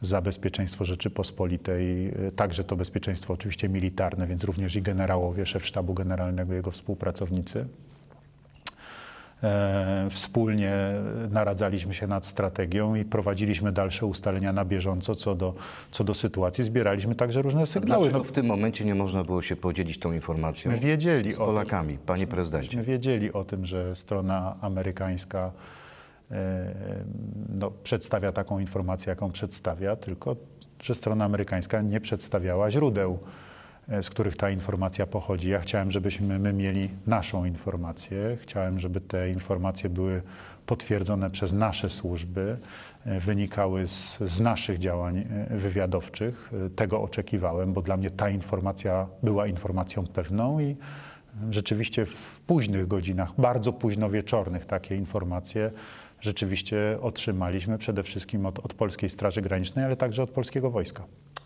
za 0.02 0.22
bezpieczeństwo 0.22 0.86
Rzeczypospolitej, 0.86 2.08
y, 2.28 2.32
także 2.36 2.64
to 2.64 2.76
bezpieczeństwo 2.76 3.34
oczywiście 3.34 3.70
militarne, 3.70 4.28
więc 4.28 4.44
również 4.44 4.76
i 4.76 4.82
generałowie, 4.82 5.46
szef 5.46 5.66
sztabu 5.66 5.94
generalnego, 5.94 6.54
jego 6.54 6.72
współpracownicy. 6.72 7.66
E, 9.44 10.08
Wspólnie 10.12 10.74
naradzaliśmy 11.32 11.94
się 11.94 12.08
nad 12.08 12.26
strategią 12.26 12.96
i 12.96 13.06
prowadziliśmy 13.06 13.72
dalsze 13.72 14.06
ustalenia 14.06 14.54
na 14.54 14.66
bieżąco 14.66 15.16
co 15.16 15.36
do, 15.36 15.54
co 15.92 16.04
do 16.04 16.14
sytuacji. 16.14 16.64
Zbieraliśmy 16.64 17.16
także 17.16 17.42
różne 17.42 17.68
sygnały. 17.68 18.04
Dlaczego 18.04 18.18
No, 18.18 18.24
w 18.24 18.32
tym 18.32 18.46
momencie 18.46 18.86
nie 18.86 18.96
można 18.96 19.24
było 19.24 19.42
się 19.42 19.56
podzielić 19.56 20.00
tą 20.00 20.12
informacją 20.14 20.72
my 20.72 20.78
wiedzieli 20.78 21.34
z 21.34 21.38
tym, 21.38 21.46
Polakami, 21.46 21.98
panie 21.98 22.28
prezydencie? 22.28 22.68
Myśmy 22.68 22.84
wiedzieli 22.84 23.34
o 23.34 23.44
tym, 23.44 23.66
że 23.66 23.96
strona 23.96 24.56
amerykańska 24.62 25.52
e, 26.32 26.74
no, 27.50 27.72
przedstawia 27.84 28.32
taką 28.32 28.60
informację, 28.60 29.10
jaką 29.10 29.32
przedstawia, 29.32 29.96
tylko 29.96 30.36
że 30.82 30.96
strona 30.96 31.26
amerykańska 31.26 31.82
nie 31.82 32.02
przedstawiała 32.02 32.72
źródeł, 32.72 33.20
z 34.02 34.10
których 34.10 34.38
ta 34.38 34.50
informacja 34.50 35.08
pochodzi. 35.08 35.50
Ja 35.50 35.60
chciałem, 35.60 35.92
żebyśmy 35.92 36.40
my 36.40 36.54
mieli 36.54 36.90
naszą 37.08 37.46
informację. 37.46 38.38
Chciałem, 38.42 38.80
żeby 38.80 39.02
te 39.02 39.30
informacje 39.30 39.90
były 39.90 40.22
potwierdzone 40.66 41.30
przez 41.30 41.54
nasze 41.54 41.90
służby, 41.90 42.58
e, 43.06 43.20
wynikały 43.20 43.88
z, 43.88 44.20
z 44.20 44.40
naszych 44.40 44.80
działań 44.80 45.18
e, 45.18 45.58
wywiadowczych. 45.58 46.52
E, 46.66 46.70
Tego 46.70 47.02
oczekiwałem, 47.02 47.74
bo 47.74 47.82
dla 47.82 47.98
mnie 47.98 48.10
ta 48.10 48.30
informacja 48.30 49.08
była 49.24 49.48
informacją 49.48 50.08
pewną 50.08 50.60
i 50.60 50.76
Rzeczywiście 51.52 52.06
w 52.06 52.42
późnych 52.48 52.88
godzinach, 52.88 53.34
bardzo 53.38 53.74
późno 53.74 54.10
wieczornych 54.10 54.66
takie 54.66 54.96
informacje 54.96 55.72
rzeczywiście 56.22 56.98
otrzymaliśmy 57.02 57.78
przede 57.78 58.04
wszystkim 58.04 58.46
od, 58.46 58.60
od 58.60 58.74
Polskiej 58.74 59.10
Straży 59.10 59.42
Granicznej, 59.42 59.86
ale 59.86 59.96
także 59.96 60.24
od 60.24 60.30
polskiego 60.30 60.72
wojska. 60.72 61.04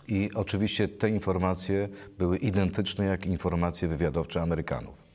I 0.07 0.29
oczywiście 0.35 0.87
te 0.87 1.09
informacje 1.09 1.89
były 2.17 2.37
identyczne 2.37 3.05
jak 3.05 3.25
informacje 3.25 3.87
wywiadowcze 3.87 4.41
Amerykanów. 4.41 5.05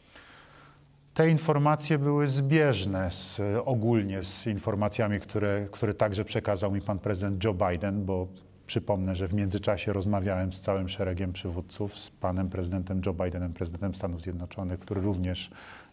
Te 1.15 1.31
informacje 1.31 1.99
były 1.99 2.29
zbieżne 2.29 3.11
z, 3.11 3.41
ogólnie 3.65 4.23
z 4.23 4.47
informacjami, 4.47 5.21
które, 5.21 5.67
które 5.71 5.95
także 5.95 6.25
przekazał 6.25 6.73
mi 6.73 6.81
pan 6.81 6.99
prezydent 6.99 7.45
Joe 7.45 7.55
Biden, 7.55 8.05
bo 8.05 8.29
przypomnę, 8.67 9.17
że 9.17 9.29
w 9.29 9.35
międzyczasie 9.35 9.93
rozmawiałem 9.93 10.53
z 10.53 10.61
całym 10.61 10.89
szeregiem 10.89 11.33
przywódców, 11.33 11.99
z 11.99 12.11
panem 12.11 12.49
prezydentem 12.49 13.01
Joe 13.07 13.15
Bidenem, 13.15 13.53
prezydentem 13.53 13.95
Stanów 13.95 14.23
Zjednoczonych, 14.23 14.81
który 14.81 15.01
również 15.01 15.51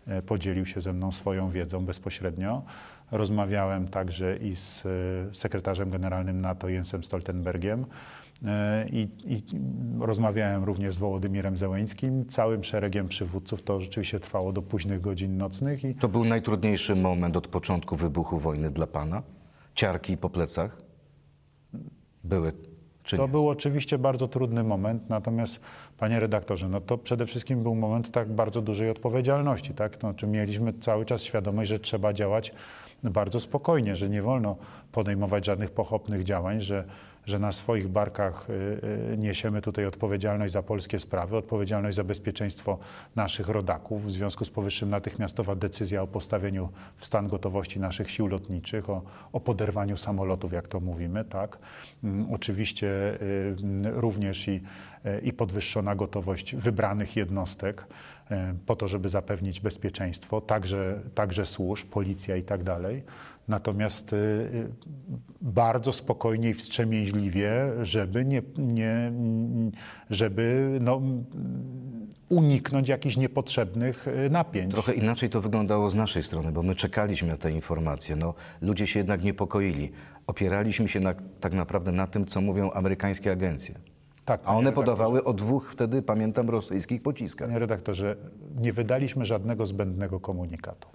e, 0.07 0.21
podzielił 0.21 0.65
się 0.65 0.81
ze 0.81 0.93
mną 0.93 1.11
swoją 1.11 1.49
wiedzą 1.49 1.85
bezpośrednio. 1.85 2.63
Rozmawiałem 3.11 3.87
także 3.87 4.37
i 4.37 4.55
z 4.55 4.85
e, 4.85 4.89
sekretarzem 5.35 5.89
generalnym 5.89 6.41
NATO 6.41 6.69
Jensem 6.69 7.03
Stoltenbergiem. 7.03 7.85
E, 8.45 8.85
I, 8.89 9.07
I 9.25 9.41
rozmawiałem 9.99 10.63
również 10.63 10.95
z 10.95 10.97
Wołodymirem 10.97 11.57
Zełeńskim, 11.57 12.25
całym 12.25 12.63
szeregiem 12.63 13.07
przywódców. 13.07 13.61
To 13.61 13.81
rzeczywiście 13.81 14.19
trwało 14.19 14.53
do 14.53 14.61
późnych 14.61 15.01
godzin 15.01 15.37
nocnych 15.37 15.83
i 15.83 15.95
To 15.95 16.07
był 16.07 16.25
najtrudniejszy 16.25 16.95
moment 16.95 17.37
od 17.37 17.47
początku 17.47 17.95
wybuchu 17.95 18.39
wojny 18.39 18.71
dla 18.71 18.87
pana? 18.87 19.23
Ciarki 19.75 20.17
po 20.17 20.29
plecach? 20.29 20.81
Były, 22.23 22.51
to 23.09 23.17
nie? 23.17 23.27
był 23.27 23.49
oczywiście 23.49 23.97
bardzo 23.97 24.27
trudny 24.27 24.63
moment, 24.63 25.09
natomiast 25.09 25.59
panie 25.97 26.19
redaktorze, 26.19 26.69
no 26.69 26.81
to 26.81 26.97
przede 26.97 27.25
wszystkim 27.25 27.63
był 27.63 27.75
moment 27.75 28.11
tak 28.11 28.31
bardzo 28.31 28.61
dużej 28.61 28.89
odpowiedzialności, 28.89 29.73
tak? 29.73 30.03
No, 30.03 30.13
czy 30.13 30.27
mieliśmy 30.27 30.73
cały 30.73 31.05
czas 31.05 31.23
świadomość, 31.23 31.69
że 31.69 31.79
trzeba 31.79 32.13
działać 32.13 32.53
bardzo 33.03 33.39
spokojnie, 33.39 33.95
że 33.95 34.09
nie 34.09 34.21
wolno 34.21 34.55
podejmować 34.91 35.45
żadnych 35.45 35.71
pochopnych 35.71 36.23
działań, 36.23 36.61
że, 36.61 36.83
że 37.27 37.39
na 37.39 37.51
swoich 37.51 37.87
barkach 37.87 38.49
y, 38.49 38.53
y, 39.13 39.17
niesiemy 39.17 39.61
tutaj 39.61 39.85
odpowiedzialność 39.85 40.53
za 40.53 40.63
polskie 40.63 40.99
sprawy, 40.99 41.37
odpowiedzialność 41.37 41.97
za 41.97 42.03
bezpieczeństwo 42.03 42.77
naszych 43.15 43.49
rodaków. 43.49 44.05
W 44.05 44.11
związku 44.11 44.45
z 44.45 44.49
powyższym 44.49 44.89
natychmiastowa 44.89 45.55
decyzja 45.55 46.01
o 46.01 46.07
postawieniu 46.07 46.69
w 46.97 47.05
stan 47.05 47.27
gotowości 47.27 47.79
naszych 47.79 48.11
sił 48.11 48.27
lotniczych, 48.27 48.89
o, 48.89 49.01
o 49.33 49.39
poderwaniu 49.39 49.97
samolotów, 49.97 50.53
jak 50.53 50.67
to 50.67 50.79
mówimy, 50.79 51.25
tak. 51.25 51.57
Mm, 52.03 52.33
Oczywiście 52.33 52.87
y, 53.21 53.55
również 53.83 54.47
i, 54.47 54.61
i 55.23 55.33
podwyższona 55.33 55.95
gotowość 55.95 56.55
wybranych 56.55 57.15
jednostek 57.15 57.87
po 58.65 58.75
to, 58.75 58.87
żeby 58.87 59.09
zapewnić 59.09 59.59
bezpieczeństwo, 59.59 60.41
także, 60.41 60.99
także 61.15 61.45
służb, 61.45 61.87
policja 61.87 62.35
i 62.35 62.43
tak 62.43 62.63
dalej. 62.63 63.03
Natomiast 63.47 64.13
y, 64.13 64.15
y, 64.15 64.69
bardzo 65.41 65.93
spokojnie 65.93 66.49
i 66.49 66.53
wstrzemięźliwie, 66.53 67.51
żeby, 67.81 68.25
nie, 68.25 68.41
nie, 68.57 69.11
żeby 70.09 70.77
no, 70.81 71.01
uniknąć 72.29 72.89
jakichś 72.89 73.17
niepotrzebnych 73.17 74.07
y, 74.07 74.29
napięć. 74.29 74.71
Trochę 74.71 74.93
inaczej 74.93 75.29
to 75.29 75.41
wyglądało 75.41 75.89
z 75.89 75.95
naszej 75.95 76.23
strony, 76.23 76.51
bo 76.51 76.63
my 76.63 76.75
czekaliśmy 76.75 77.27
na 77.27 77.37
te 77.37 77.51
informacje. 77.51 78.15
No, 78.15 78.33
ludzie 78.61 78.87
się 78.87 78.99
jednak 78.99 79.23
niepokoili. 79.23 79.91
Opieraliśmy 80.27 80.89
się 80.89 80.99
na, 80.99 81.13
tak 81.39 81.53
naprawdę 81.53 81.91
na 81.91 82.07
tym, 82.07 82.25
co 82.25 82.41
mówią 82.41 82.71
amerykańskie 82.71 83.31
agencje. 83.31 83.75
Tak, 84.25 84.41
A 84.45 84.55
one 84.55 84.71
podawały 84.71 85.23
o 85.23 85.33
dwóch 85.33 85.71
wtedy, 85.71 86.01
pamiętam, 86.01 86.49
rosyjskich 86.49 87.01
pociskach. 87.01 87.47
Panie 87.47 87.59
redaktorze, 87.59 88.15
nie 88.55 88.73
wydaliśmy 88.73 89.25
żadnego 89.25 89.67
zbędnego 89.67 90.19
komunikatu. 90.19 90.87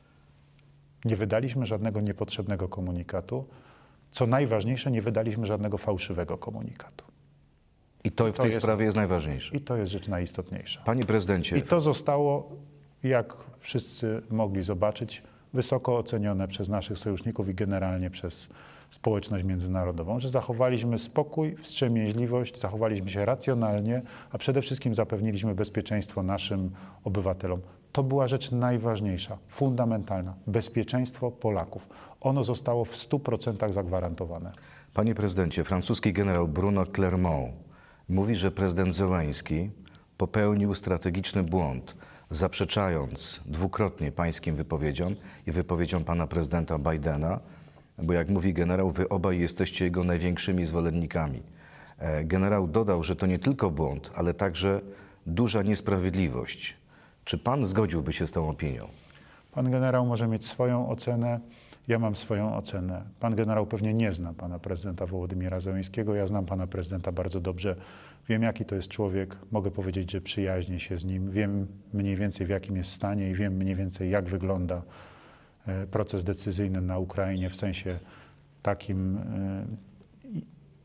Nie 1.05 1.17
wydaliśmy 1.17 1.67
żadnego 1.67 2.01
niepotrzebnego 2.01 2.69
komunikatu. 2.69 3.45
Co 4.11 4.27
najważniejsze, 4.27 4.91
nie 4.91 5.03
wydaliśmy 5.03 5.47
żadnego 5.47 5.79
fałszywego 5.79 6.39
komunikatu. 6.39 7.05
I 8.05 8.11
to 8.11 8.33
w 8.33 8.37
to 8.37 8.43
tej 8.43 8.49
jest- 8.51 8.61
sprawie 8.63 8.85
jest 8.85 8.97
najważniejsze. 8.97 9.57
I 9.57 9.61
to 9.61 9.77
jest 9.77 9.93
rzecz 9.93 10.09
najistotniejsza. 10.09 10.83
Panie 10.85 11.05
prezydencie, 11.05 11.57
I 11.57 11.63
to 11.63 11.81
zostało, 11.81 12.51
jak 13.03 13.37
wszyscy 13.61 14.23
mogli 14.31 14.63
zobaczyć, 14.63 15.23
wysoko 15.55 15.97
ocenione 15.99 16.49
przez 16.49 16.69
naszych 16.69 16.99
sojuszników 16.99 17.49
i 17.49 17.55
generalnie 17.55 18.11
przez 18.11 18.49
społeczność 18.91 19.45
międzynarodową, 19.45 20.21
że 20.21 20.31
zachowaliśmy 20.31 20.99
spokój, 20.99 21.57
wstrzemięźliwość, 21.57 22.61
zachowaliśmy 22.61 23.11
się 23.11 23.25
racjonalnie, 23.25 24.03
a 24.31 24.39
przede 24.39 24.63
wszystkim 24.63 24.95
zapewniliśmy 24.95 25.55
bezpieczeństwo 25.55 26.23
naszym 26.23 26.71
obywatelom. 27.05 27.61
To 27.93 28.03
była 28.03 28.29
rzecz 28.29 28.51
najważniejsza, 28.51 29.39
fundamentalna 29.49 30.35
bezpieczeństwo 30.47 31.31
Polaków. 31.31 31.89
Ono 32.21 32.45
zostało 32.45 32.85
w 32.85 32.97
100% 32.97 33.73
zagwarantowane. 33.73 34.53
Panie 34.95 35.15
prezydencie, 35.15 35.65
francuski 35.65 36.13
generał 36.13 36.49
Bruno 36.49 36.87
Clermont 36.87 37.53
mówi, 38.09 38.35
że 38.35 38.51
prezydent 38.51 38.95
Zełański 38.95 39.71
popełnił 40.19 40.75
strategiczny 40.75 41.43
błąd, 41.43 41.97
zaprzeczając 42.31 43.41
dwukrotnie 43.47 44.13
pańskim 44.13 44.57
wypowiedziom 44.57 45.17
i 45.47 45.53
wypowiedziom 45.53 46.05
pana 46.05 46.27
prezydenta 46.27 46.79
Bidena, 46.79 47.41
bo 47.99 48.13
jak 48.13 48.29
mówi 48.29 48.55
generał, 48.55 48.91
wy 48.91 49.09
obaj 49.09 49.41
jesteście 49.41 49.85
jego 49.85 50.05
największymi 50.05 50.65
zwolennikami. 50.65 51.43
E, 51.99 52.25
Generał 52.25 52.69
dodał, 52.69 53.03
że 53.03 53.17
to 53.17 53.27
nie 53.27 53.39
tylko 53.39 53.71
błąd, 53.71 54.11
ale 54.15 54.35
także 54.35 54.81
duża 55.27 55.63
niesprawiedliwość. 55.63 56.82
Czy 57.25 57.38
pan 57.38 57.67
zgodziłby 57.67 58.12
się 58.12 58.26
z 58.26 58.31
tą 58.31 58.49
opinią? 58.49 58.88
Pan 59.52 59.71
generał 59.71 60.07
może 60.07 60.29
mieć 60.29 60.47
swoją 60.47 60.88
ocenę, 60.88 61.41
ja 61.88 61.99
mam 61.99 62.17
swoją 62.17 62.57
ocenę. 62.57 63.02
Pan 63.21 63.35
generał 63.35 63.67
pewnie 63.67 63.95
nie 63.95 64.12
zna 64.12 64.33
pana 64.33 64.59
prezydenta 64.59 65.07
Wołodymira 65.07 65.61
Zełenskiego. 65.61 66.14
Ja 66.14 66.26
znam 66.26 66.47
pana 66.47 66.67
prezydenta 66.67 67.12
bardzo 67.12 67.41
dobrze. 67.41 67.76
Wiem, 68.29 68.43
jaki 68.43 68.64
to 68.64 68.75
jest 68.75 68.88
człowiek. 68.88 69.37
Mogę 69.50 69.71
powiedzieć, 69.71 70.11
że 70.11 70.21
przyjaźnię 70.21 70.81
się 70.81 70.99
z 70.99 71.05
nim. 71.05 71.31
Wiem 71.31 71.67
mniej 71.93 72.17
więcej, 72.17 72.47
w 72.47 72.50
jakim 72.50 72.76
jest 72.76 72.93
stanie 72.93 73.31
i 73.31 73.35
wiem 73.35 73.52
mniej 73.52 73.75
więcej, 73.75 74.11
jak 74.11 74.25
wygląda 74.25 74.83
e, 75.67 75.87
proces 75.87 76.25
decyzyjny 76.25 76.81
na 76.81 76.99
Ukrainie 76.99 77.50
w 77.50 77.57
sensie 77.57 77.99
takim, 78.62 79.17
e, 79.17 79.64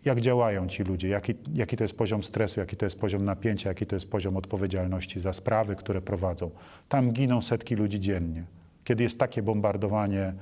jak 0.08 0.22
działają 0.22 0.68
ci 0.68 0.84
ludzie, 0.84 1.08
jaki, 1.08 1.34
jaki 1.54 1.78
to 1.78 1.84
jest 1.84 1.98
poziom 1.98 2.24
stresu, 2.24 2.60
jaki 2.60 2.78
to 2.78 2.86
jest 2.86 3.00
poziom 3.00 3.26
napięcia, 3.26 3.70
jaki 3.70 3.86
to 3.86 3.96
jest 3.96 4.10
poziom 4.10 4.38
odpowiedzialności 4.38 5.20
za 5.20 5.34
sprawy, 5.34 5.76
które 5.76 6.02
prowadzą. 6.02 6.52
Tam 6.90 7.12
giną 7.12 7.42
setki 7.42 7.76
ludzi 7.76 8.00
dziennie. 8.00 8.44
Kiedy 8.84 9.04
jest 9.04 9.20
takie 9.20 9.42
bombardowanie 9.42 10.34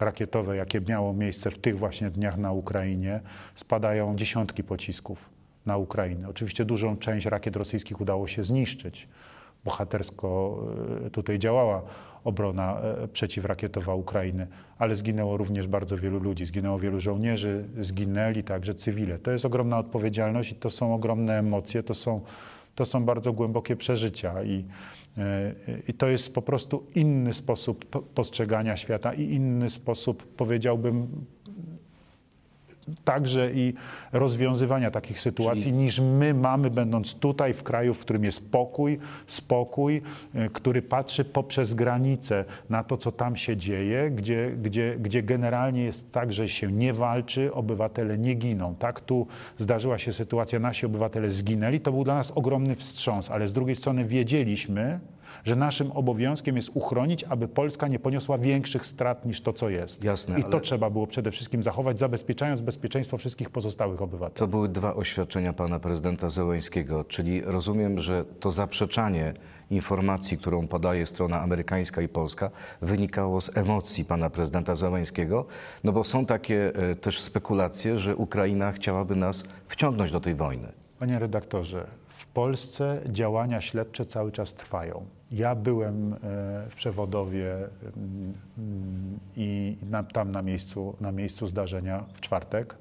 rakietowe, 0.00 0.56
jakie 0.56 0.80
miało 0.80 1.12
miejsce 1.12 1.50
w 1.50 1.58
tych 1.58 1.78
właśnie 1.78 2.10
dniach 2.10 2.38
na 2.38 2.52
Ukrainie, 2.52 3.20
spadają 3.54 4.16
dziesiątki 4.16 4.64
pocisków 4.64 5.30
na 5.66 5.76
Ukrainę. 5.76 6.28
Oczywiście 6.28 6.64
dużą 6.64 6.96
część 6.96 7.26
rakiet 7.26 7.56
rosyjskich 7.56 8.00
udało 8.00 8.28
się 8.28 8.44
zniszczyć. 8.44 9.08
Bohatersko 9.64 10.58
e, 11.06 11.10
tutaj 11.10 11.38
działała 11.38 11.82
obrona 12.24 12.80
e, 12.80 13.08
przeciwrakietowa 13.08 13.94
Ukrainy, 13.94 14.46
ale 14.78 14.96
zginęło 14.96 15.36
również 15.36 15.66
bardzo 15.66 15.96
wielu 15.96 16.18
ludzi. 16.20 16.44
Zginęło 16.44 16.78
wielu 16.78 17.00
żołnierzy, 17.00 17.64
zginęli 17.80 18.42
także 18.42 18.74
cywile. 18.74 19.18
To 19.18 19.30
jest 19.30 19.44
ogromna 19.44 19.78
odpowiedzialność 19.78 20.52
i 20.52 20.54
to 20.54 20.70
są 20.70 20.94
ogromne 20.94 21.38
emocje, 21.38 21.82
to 21.82 21.94
są, 21.94 22.20
to 22.74 22.86
są 22.86 23.04
bardzo 23.04 23.32
głębokie 23.32 23.76
przeżycia 23.76 24.42
i, 24.42 24.64
e, 25.18 25.54
i 25.88 25.94
to 25.94 26.06
jest 26.06 26.34
po 26.34 26.42
prostu 26.42 26.86
inny 26.94 27.34
sposób 27.34 27.84
po- 27.84 28.02
postrzegania 28.02 28.76
świata 28.76 29.12
i 29.12 29.22
inny 29.22 29.70
sposób, 29.70 30.34
powiedziałbym, 30.36 31.08
także 33.04 33.52
i 33.52 33.74
rozwiązywania 34.12 34.90
takich 34.90 35.20
sytuacji, 35.20 35.62
Czyli- 35.62 35.72
niż 35.72 36.00
my 36.00 36.34
mamy, 36.34 36.70
będąc 36.70 37.14
tutaj 37.14 37.54
w 37.54 37.62
kraju, 37.62 37.94
w 37.94 37.98
którym 37.98 38.24
jest 38.24 38.50
pokój, 38.50 38.98
spokój, 39.26 40.02
y, 40.34 40.50
który 40.52 40.82
patrzy 40.82 41.24
poprzez 41.24 41.74
granice 41.74 42.44
na 42.70 42.84
to, 42.84 42.96
co 42.96 43.12
tam 43.12 43.36
się 43.36 43.56
dzieje, 43.56 44.10
gdzie, 44.10 44.50
gdzie, 44.62 44.96
gdzie 45.00 45.22
generalnie 45.22 45.84
jest 45.84 46.12
tak, 46.12 46.32
że 46.32 46.48
się 46.48 46.72
nie 46.72 46.92
walczy, 46.92 47.52
obywatele 47.54 48.18
nie 48.18 48.34
giną. 48.34 48.74
Tak, 48.74 49.00
tu 49.00 49.26
zdarzyła 49.58 49.98
się 49.98 50.12
sytuacja, 50.12 50.58
nasi 50.60 50.86
obywatele 50.86 51.30
zginęli, 51.30 51.80
to 51.80 51.92
był 51.92 52.04
dla 52.04 52.14
nas 52.14 52.30
ogromny 52.30 52.74
wstrząs, 52.74 53.30
ale 53.30 53.48
z 53.48 53.52
drugiej 53.52 53.76
strony 53.76 54.04
wiedzieliśmy, 54.04 55.00
że 55.44 55.56
naszym 55.56 55.92
obowiązkiem 55.92 56.56
jest 56.56 56.70
uchronić, 56.74 57.24
aby 57.24 57.48
Polska 57.48 57.88
nie 57.88 57.98
poniosła 57.98 58.38
większych 58.38 58.86
strat 58.86 59.26
niż 59.26 59.40
to, 59.40 59.52
co 59.52 59.68
jest. 59.68 60.04
Jasne, 60.04 60.38
I 60.38 60.42
to 60.42 60.48
ale- 60.48 60.60
trzeba 60.60 60.90
było 60.90 61.06
przede 61.06 61.30
wszystkim 61.30 61.62
zachować, 61.62 61.98
zabezpieczając 61.98 62.60
bezpieczeństwo 62.60 63.18
wszystkich 63.18 63.50
pozostałych 63.50 64.02
obywateli. 64.02 64.38
To 64.38 64.46
były 64.46 64.68
dwa 64.68 64.94
oświadczenia 64.94 65.52
pana 65.52 65.78
prezydenta 65.80 66.28
Zełańskiego, 66.30 67.04
czyli 67.04 67.40
rozumiem, 67.40 67.98
że 68.00 68.24
to 68.40 68.50
zaprzeczanie 68.50 69.34
informacji, 69.70 70.38
którą 70.38 70.68
podaje 70.68 71.06
strona 71.06 71.40
amerykańska 71.40 72.02
i 72.02 72.08
polska, 72.08 72.50
wynikało 72.82 73.40
z 73.40 73.56
emocji 73.56 74.04
pana 74.04 74.30
prezydenta 74.30 74.74
Zełańskiego, 74.74 75.46
no 75.84 75.92
bo 75.92 76.04
są 76.04 76.26
takie 76.26 76.72
e, 76.74 76.96
też 76.96 77.20
spekulacje, 77.20 77.98
że 77.98 78.16
Ukraina 78.16 78.72
chciałaby 78.72 79.16
nas 79.16 79.44
wciągnąć 79.68 80.10
do 80.10 80.20
tej 80.20 80.34
wojny. 80.34 80.72
Panie 80.98 81.18
redaktorze, 81.18 81.86
w 82.08 82.26
Polsce 82.26 83.00
działania 83.06 83.60
śledcze 83.60 84.06
cały 84.06 84.32
czas 84.32 84.54
trwają. 84.54 85.06
Ja 85.34 85.54
byłem 85.54 86.12
e, 86.12 86.16
w 86.70 86.74
Przewodowie 86.76 87.56
mm, 87.96 88.34
i 89.36 89.76
tam 90.12 90.30
na 90.30 90.42
miejscu, 90.42 90.96
na 91.00 91.12
miejscu 91.12 91.46
zdarzenia 91.46 92.04
w 92.12 92.20
czwartek. 92.20 92.76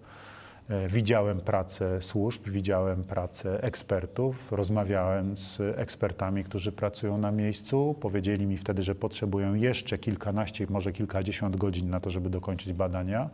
E, 0.69 0.87
Widziałem 0.87 1.41
pracę 1.41 2.01
służb, 2.01 2.49
widziałem 2.49 3.03
pracę 3.03 3.63
ekspertów, 3.63 4.51
rozmawiałem 4.51 5.37
z 5.37 5.61
ekspertami, 5.77 6.43
którzy 6.43 6.71
pracują 6.71 7.17
na 7.17 7.31
miejscu. 7.31 7.95
Powiedzieli 7.99 8.45
mi 8.45 8.57
wtedy, 8.57 8.83
że 8.83 8.95
potrzebują 8.95 9.53
jeszcze 9.53 9.97
kilkanaście, 9.97 10.67
może 10.69 10.91
kilkadziesiąt 10.91 11.55
godzin 11.55 11.89
na 11.89 11.99
to, 11.99 12.09
żeby 12.09 12.29
dokończyć 12.29 12.73
badania. 12.73 13.29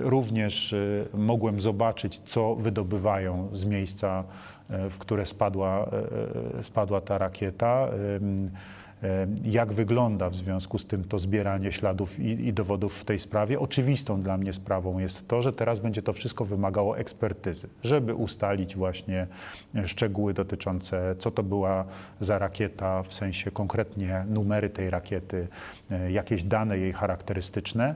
Również 0.00 0.72
y, 0.72 1.06
mogłem 1.14 1.60
zobaczyć, 1.60 2.20
co 2.26 2.54
wydobywają 2.54 3.48
z 3.52 3.64
miejsca, 3.64 4.24
e, 4.70 4.90
w 4.90 4.98
które 4.98 5.26
spadła, 5.26 5.86
e, 5.86 6.58
e, 6.58 6.62
spadła 6.64 7.00
ta 7.00 7.18
rakieta. 7.18 7.88
Jak 9.44 9.72
wygląda 9.72 10.30
w 10.30 10.36
związku 10.36 10.78
z 10.78 10.86
tym 10.86 11.04
to 11.04 11.18
zbieranie 11.18 11.72
śladów 11.72 12.20
i, 12.20 12.46
i 12.46 12.52
dowodów 12.52 12.98
w 12.98 13.04
tej 13.04 13.20
sprawie? 13.20 13.60
Oczywistą 13.60 14.22
dla 14.22 14.38
mnie 14.38 14.52
sprawą 14.52 14.98
jest 14.98 15.28
to, 15.28 15.42
że 15.42 15.52
teraz 15.52 15.78
będzie 15.78 16.02
to 16.02 16.12
wszystko 16.12 16.44
wymagało 16.44 16.98
ekspertyzy, 16.98 17.68
żeby 17.82 18.14
ustalić 18.14 18.76
właśnie 18.76 19.26
szczegóły 19.84 20.34
dotyczące, 20.34 21.14
co 21.18 21.30
to 21.30 21.42
była 21.42 21.84
za 22.20 22.38
rakieta, 22.38 23.02
w 23.02 23.14
sensie 23.14 23.50
konkretnie 23.50 24.24
numery 24.28 24.70
tej 24.70 24.90
rakiety, 24.90 25.48
jakieś 26.08 26.44
dane 26.44 26.78
jej 26.78 26.92
charakterystyczne. 26.92 27.94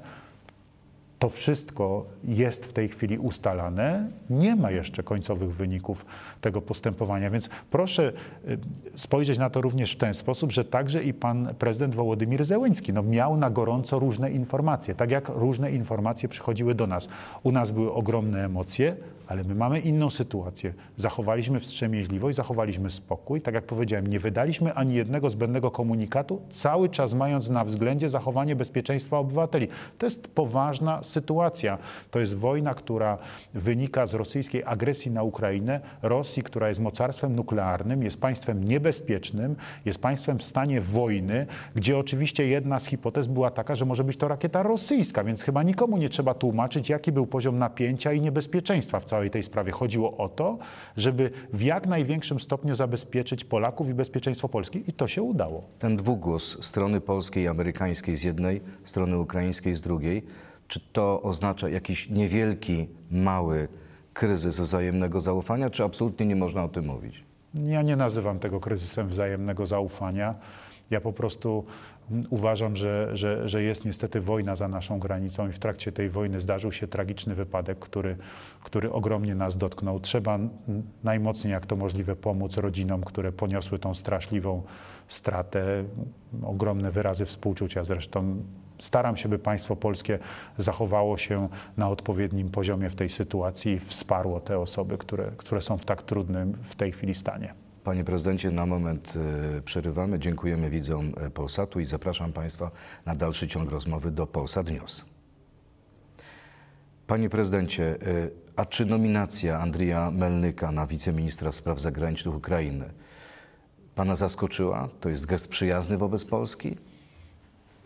To 1.23 1.29
wszystko 1.29 2.07
jest 2.25 2.67
w 2.67 2.73
tej 2.73 2.89
chwili 2.89 3.19
ustalane. 3.19 4.11
Nie 4.31 4.57
ma 4.57 4.71
jeszcze 4.71 5.03
końcowych 5.03 5.55
wyników 5.55 6.07
tego 6.41 6.63
postępowania, 6.63 7.31
więc 7.31 7.51
proszę 7.71 8.13
y, 8.49 8.59
spojrzeć 8.97 9.39
na 9.39 9.51
to 9.51 9.61
również 9.61 9.93
w 9.93 9.97
ten 9.97 10.15
sposób, 10.15 10.53
że 10.53 10.65
także 10.65 11.03
i 11.03 11.15
pan 11.15 11.55
prezydent 11.59 11.95
Wołodymir 11.95 12.45
Zełenski 12.45 12.93
no, 12.93 13.03
miał 13.03 13.37
na 13.37 13.51
gorąco 13.51 13.99
różne 13.99 14.31
informacje, 14.31 14.95
tak 14.95 15.11
jak 15.11 15.29
różne 15.29 15.73
informacje 15.73 16.29
przychodziły 16.29 16.75
do 16.75 16.87
nas. 16.87 17.09
U 17.43 17.53
nas 17.53 17.71
były 17.71 17.93
ogromne 17.93 18.45
emocje, 18.45 18.97
ale 19.33 19.45
my 19.45 19.55
mamy 19.55 19.81
inną 19.81 20.11
sytuację. 20.11 20.75
Zachowaliśmy 20.97 21.61
wstrzemięźliwość, 21.61 22.37
zachowaliśmy 22.37 22.91
spokój. 22.91 23.41
Tak 23.41 23.55
jak 23.55 23.65
powiedziałem, 23.65 24.07
nie 24.07 24.21
wydaliśmy 24.21 24.75
ani 24.75 24.95
jednego 24.95 25.31
zbędnego 25.31 25.71
komunikatu, 25.71 26.43
cały 26.51 26.89
czas 26.89 27.15
mając 27.15 27.49
na 27.49 27.65
względzie 27.65 28.11
zachowanie 28.11 28.57
bezpieczeństwa 28.57 29.19
obywateli. 29.19 29.69
To 29.99 30.07
jest 30.07 30.29
poważna 30.29 31.03
sytuacja. 31.03 31.79
To 32.11 32.21
jest 32.21 32.37
wojna, 32.37 32.75
która 32.75 33.19
wynika 33.55 34.07
z 34.07 34.15
rosyjskiej 34.15 34.63
agresji 34.65 35.11
na 35.11 35.23
Ukrainę. 35.23 35.81
Rosji, 36.03 36.43
która 36.43 36.69
jest 36.69 36.81
mocarstwem 36.81 37.37
nuklearnym, 37.37 38.03
jest 38.03 38.21
państwem 38.21 38.65
niebezpiecznym, 38.65 39.57
jest 39.85 40.03
państwem 40.03 40.39
w 40.39 40.45
stanie 40.45 40.81
wojny, 40.81 41.47
gdzie 41.75 41.99
oczywiście 41.99 42.47
jedna 42.47 42.81
z 42.81 42.87
hipotez 42.87 43.27
była 43.27 43.51
taka, 43.51 43.77
że 43.77 43.85
może 43.85 44.05
być 44.05 44.17
to 44.17 44.29
rakieta 44.29 44.63
rosyjska, 44.63 45.25
więc 45.25 45.43
chyba 45.43 45.63
nikomu 45.63 45.97
nie 45.97 46.09
trzeba 46.09 46.35
tłumaczyć, 46.35 46.89
jaki 46.89 47.13
był 47.13 47.27
poziom 47.27 47.59
napięcia 47.59 48.13
i 48.13 48.21
niebezpieczeństwa 48.21 49.01
w 49.01 49.05
całej 49.05 49.22
tej 49.31 49.45
sprawie. 49.45 49.73
Chodziło 49.73 50.17
o 50.17 50.29
to, 50.29 50.59
żeby 50.97 51.31
w 51.53 51.63
jak 51.63 51.87
największym 51.87 52.41
stopniu 52.41 52.75
zabezpieczyć 52.75 53.45
Polaków 53.45 53.89
i 53.89 53.95
bezpieczeństwo 53.95 54.49
Polski 54.49 54.83
i 54.91 54.93
to 54.93 55.09
się 55.09 55.23
udało. 55.23 55.65
Ten 55.79 55.97
dwugłos 55.97 56.65
strony 56.65 57.01
polskiej 57.01 57.45
i 57.45 57.49
amerykańskiej 57.49 58.17
z 58.17 58.23
jednej, 58.23 58.61
strony 58.85 59.19
ukraińskiej 59.19 59.75
z 59.75 59.81
drugiej, 59.81 60.23
czy 60.69 60.81
to 60.93 61.23
oznacza 61.23 61.69
jakiś 61.69 62.11
niewielki, 62.11 62.87
mały 63.11 63.69
kryzys 64.13 64.61
wzajemnego 64.61 65.21
zaufania, 65.21 65.71
czy 65.71 65.85
absolutnie 65.85 66.27
nie 66.27 66.37
można 66.37 66.65
o 66.65 66.69
tym 66.69 66.87
mówić? 66.87 67.25
Ja 67.55 67.83
nie 67.83 67.97
nazywam 67.97 68.39
tego 68.39 68.61
kryzysem 68.61 69.09
wzajemnego 69.09 69.67
zaufania. 69.67 70.35
Ja 70.91 71.01
po 71.01 71.13
prostu 71.13 71.65
uważam, 72.31 72.77
że, 72.77 73.17
że, 73.17 73.49
że 73.49 73.63
jest 73.63 73.85
niestety 73.85 74.21
wojna 74.21 74.57
za 74.57 74.69
naszą 74.69 74.99
granicą 74.99 75.49
i 75.49 75.53
w 75.53 75.59
trakcie 75.59 75.93
tej 75.93 76.09
wojny 76.09 76.41
zdarzył 76.41 76.73
się 76.73 76.87
tragiczny 76.89 77.35
wypadek, 77.35 77.79
który, 77.79 78.17
który 78.63 78.93
ogromnie 78.93 79.35
nas 79.35 79.57
dotknął. 79.57 80.01
Trzeba 80.01 80.39
najmocniej 81.05 81.53
jak 81.53 81.67
to 81.67 81.77
możliwe 81.77 82.17
pomóc 82.17 82.57
rodzinom, 82.57 83.05
które 83.05 83.33
poniosły 83.33 83.79
tą 83.79 83.95
straszliwą 83.95 84.63
stratę. 85.09 85.85
Ogromne 86.43 86.91
wyrazy 86.91 87.27
współczucia 87.27 87.85
zresztą. 87.85 88.43
Staram 88.81 89.17
się, 89.17 89.29
by 89.29 89.39
państwo 89.39 89.77
polskie 89.77 90.19
zachowało 90.59 91.19
się 91.19 91.49
na 91.77 91.89
odpowiednim 91.89 92.51
poziomie 92.51 92.91
w 92.91 92.95
tej 92.95 93.09
sytuacji 93.09 93.73
i 93.73 93.81
wsparło 93.81 94.41
te 94.41 94.59
osoby, 94.59 94.99
które, 94.99 95.31
które 95.37 95.61
są 95.61 95.79
w 95.79 95.85
tak 95.85 96.03
trudnym 96.03 96.53
w 96.63 96.75
tej 96.75 96.93
chwili 96.93 97.15
stanie. 97.15 97.55
Panie 97.85 98.05
prezydencie, 98.05 98.51
na 98.51 98.67
moment 98.67 99.15
e, 99.59 99.63
przerywamy. 99.63 100.19
Dziękujemy 100.19 100.71
widzom 100.71 101.13
e, 101.17 101.31
Polsatu 101.31 101.81
i 101.81 101.85
zapraszam 101.85 102.33
Państwa 102.33 102.71
na 103.07 103.15
dalszy 103.15 103.49
ciąg 103.49 103.71
rozmowy 103.71 104.11
do 104.11 104.27
Polsat 104.27 104.71
News. 104.71 105.05
Panie 107.07 107.31
prezydencie, 107.31 107.85
e, 107.85 107.97
a 108.57 108.67
czy 108.67 108.87
nominacja 108.87 109.61
Andrija 109.61 110.11
Melnyka 110.11 110.73
na 110.73 110.87
wiceministra 110.87 111.53
spraw 111.53 111.81
zagranicznych 111.81 112.35
Ukrainy 112.35 112.85
Pana 113.95 114.15
zaskoczyła? 114.15 114.89
To 115.01 115.09
jest 115.09 115.27
gest 115.27 115.49
przyjazny 115.49 115.99
wobec 115.99 116.25
Polski? 116.25 116.77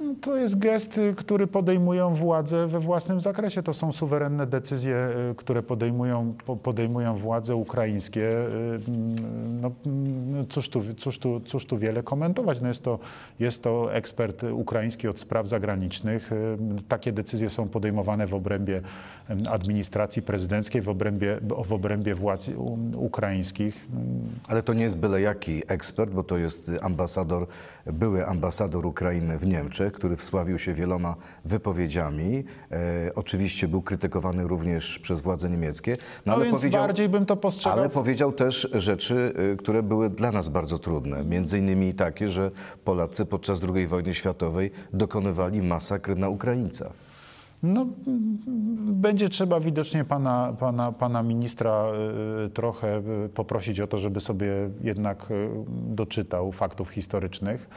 No, 0.00 0.14
To 0.20 0.37
jest 0.37 0.59
gest, 0.59 0.98
y, 0.98 1.14
który 1.14 1.46
podejmują 1.46 2.14
władze 2.14 2.66
we 2.66 2.80
własnym 2.80 3.20
zakresie. 3.20 3.62
To 3.62 3.74
są 3.74 3.92
suwerenne 3.92 4.46
decyzje, 4.46 5.09
y, 5.32 5.35
które 5.35 5.62
podejmują, 5.62 6.35
po- 6.46 6.56
podejmują 6.56 7.14
władze 7.16 7.56
ukraińskie. 7.56 8.22
Y, 8.30 8.80
mm, 8.88 9.16
No, 9.61 9.70
mm, 9.87 10.46
cóż, 10.48 10.68
tu, 10.68 10.80
cóż, 10.98 11.18
tu, 11.18 11.40
cóż 11.40 11.66
tu 11.66 11.78
wiele 11.78 12.02
komentować. 12.02 12.61
No 12.61 12.68
jest, 12.68 12.82
to, 12.82 12.98
jest 13.40 13.62
to 13.62 13.94
ekspert 13.94 14.42
ukraiński 14.42 15.09
od 15.09 15.20
spraw 15.20 15.48
zagranicznych. 15.48 16.30
Takie 16.88 17.12
decyzje 17.12 17.50
są 17.50 17.68
podejmowane 17.68 18.26
w 18.26 18.35
obrębie 18.35 18.80
administracji 19.50 20.22
prezydenckiej, 20.22 20.82
w 20.82 20.88
obrębie, 20.88 21.38
w 21.64 21.72
obrębie 21.72 22.14
władz 22.14 22.50
ukraińskich. 22.96 23.87
Ale 24.48 24.62
to 24.62 24.74
nie 24.74 24.82
jest 24.82 24.98
byle 24.98 25.20
jaki 25.20 25.62
ekspert, 25.68 26.11
bo 26.12 26.22
to 26.24 26.37
jest 26.38 26.70
ambasador, 26.82 27.46
były 27.87 28.26
ambasador 28.26 28.87
Ukrainy 28.87 29.38
w 29.38 29.46
Niemczech, 29.46 29.86
który 29.90 30.16
wsławił 30.16 30.59
się 30.59 30.75
wieloma 30.75 31.16
wypowiedziami. 31.44 32.44
E, 32.70 33.14
oczywiście 33.14 33.68
był 33.68 33.83
krytykowany 33.83 34.49
również 34.49 34.99
przez 34.99 35.20
władze 35.20 35.51
niemieckie. 35.51 35.96
No, 36.27 36.40
więc 36.40 36.66
bardziej 36.66 37.09
bym 37.09 37.27
to 37.27 37.37
postrzegał 37.37 37.79
Ale 37.79 37.88
powiedział 37.88 38.33
też 38.33 38.68
rzeczy, 38.75 39.35
y, 39.53 39.57
które 39.57 39.83
były 39.83 40.11
dla 40.11 40.33
nas 40.33 40.49
bardzo 40.49 40.79
trudne. 40.79 41.25
Między 41.25 41.59
innymi 41.59 41.94
takie, 41.94 42.29
że 42.29 42.51
Polacy 42.85 43.27
podczas 43.27 43.64
II 43.75 43.87
wojny 43.87 44.14
światowej 44.14 44.70
dokonywali 44.92 45.62
masakr 45.62 46.16
na 46.16 46.29
Ukraińcach. 46.29 46.92
No, 47.62 47.87
będzie 48.77 49.29
trzeba 49.29 49.61
widocznie 49.61 50.05
pana, 50.05 50.57
pana, 50.61 50.92
pana 50.92 51.23
ministra 51.23 51.85
y, 52.47 52.51
trochę 52.51 53.03
y, 53.25 53.29
poprosić 53.29 53.81
o 53.81 53.87
to, 53.87 53.99
żeby 53.99 54.21
sobie 54.21 54.53
jednak 54.81 55.31
y, 55.31 55.49
doczytał 55.69 56.53
faktów 56.53 56.90
historycznych, 56.90 57.69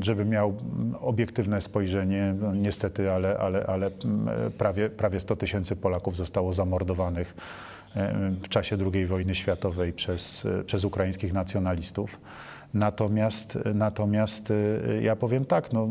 żeby 0.00 0.24
miał 0.24 0.56
obiektywne 1.00 1.62
spojrzenie. 1.62 2.34
No, 2.40 2.54
niestety, 2.54 3.10
ale, 3.10 3.38
ale, 3.38 3.66
ale 3.66 3.86
m, 3.86 4.28
prawie, 4.58 4.90
prawie 4.90 5.20
100 5.20 5.36
tysięcy 5.36 5.76
Polaków 5.76 6.16
zostało 6.16 6.52
zamordowanych 6.52 7.36
w 8.42 8.48
czasie 8.48 8.76
II 8.94 9.06
wojny 9.06 9.34
światowej 9.34 9.92
przez, 9.92 10.46
przez 10.66 10.84
ukraińskich 10.84 11.32
nacjonalistów. 11.32 12.20
Natomiast, 12.74 13.58
natomiast 13.74 14.50
y, 14.50 15.00
ja 15.02 15.16
powiem 15.16 15.44
tak, 15.44 15.72
no, 15.72 15.88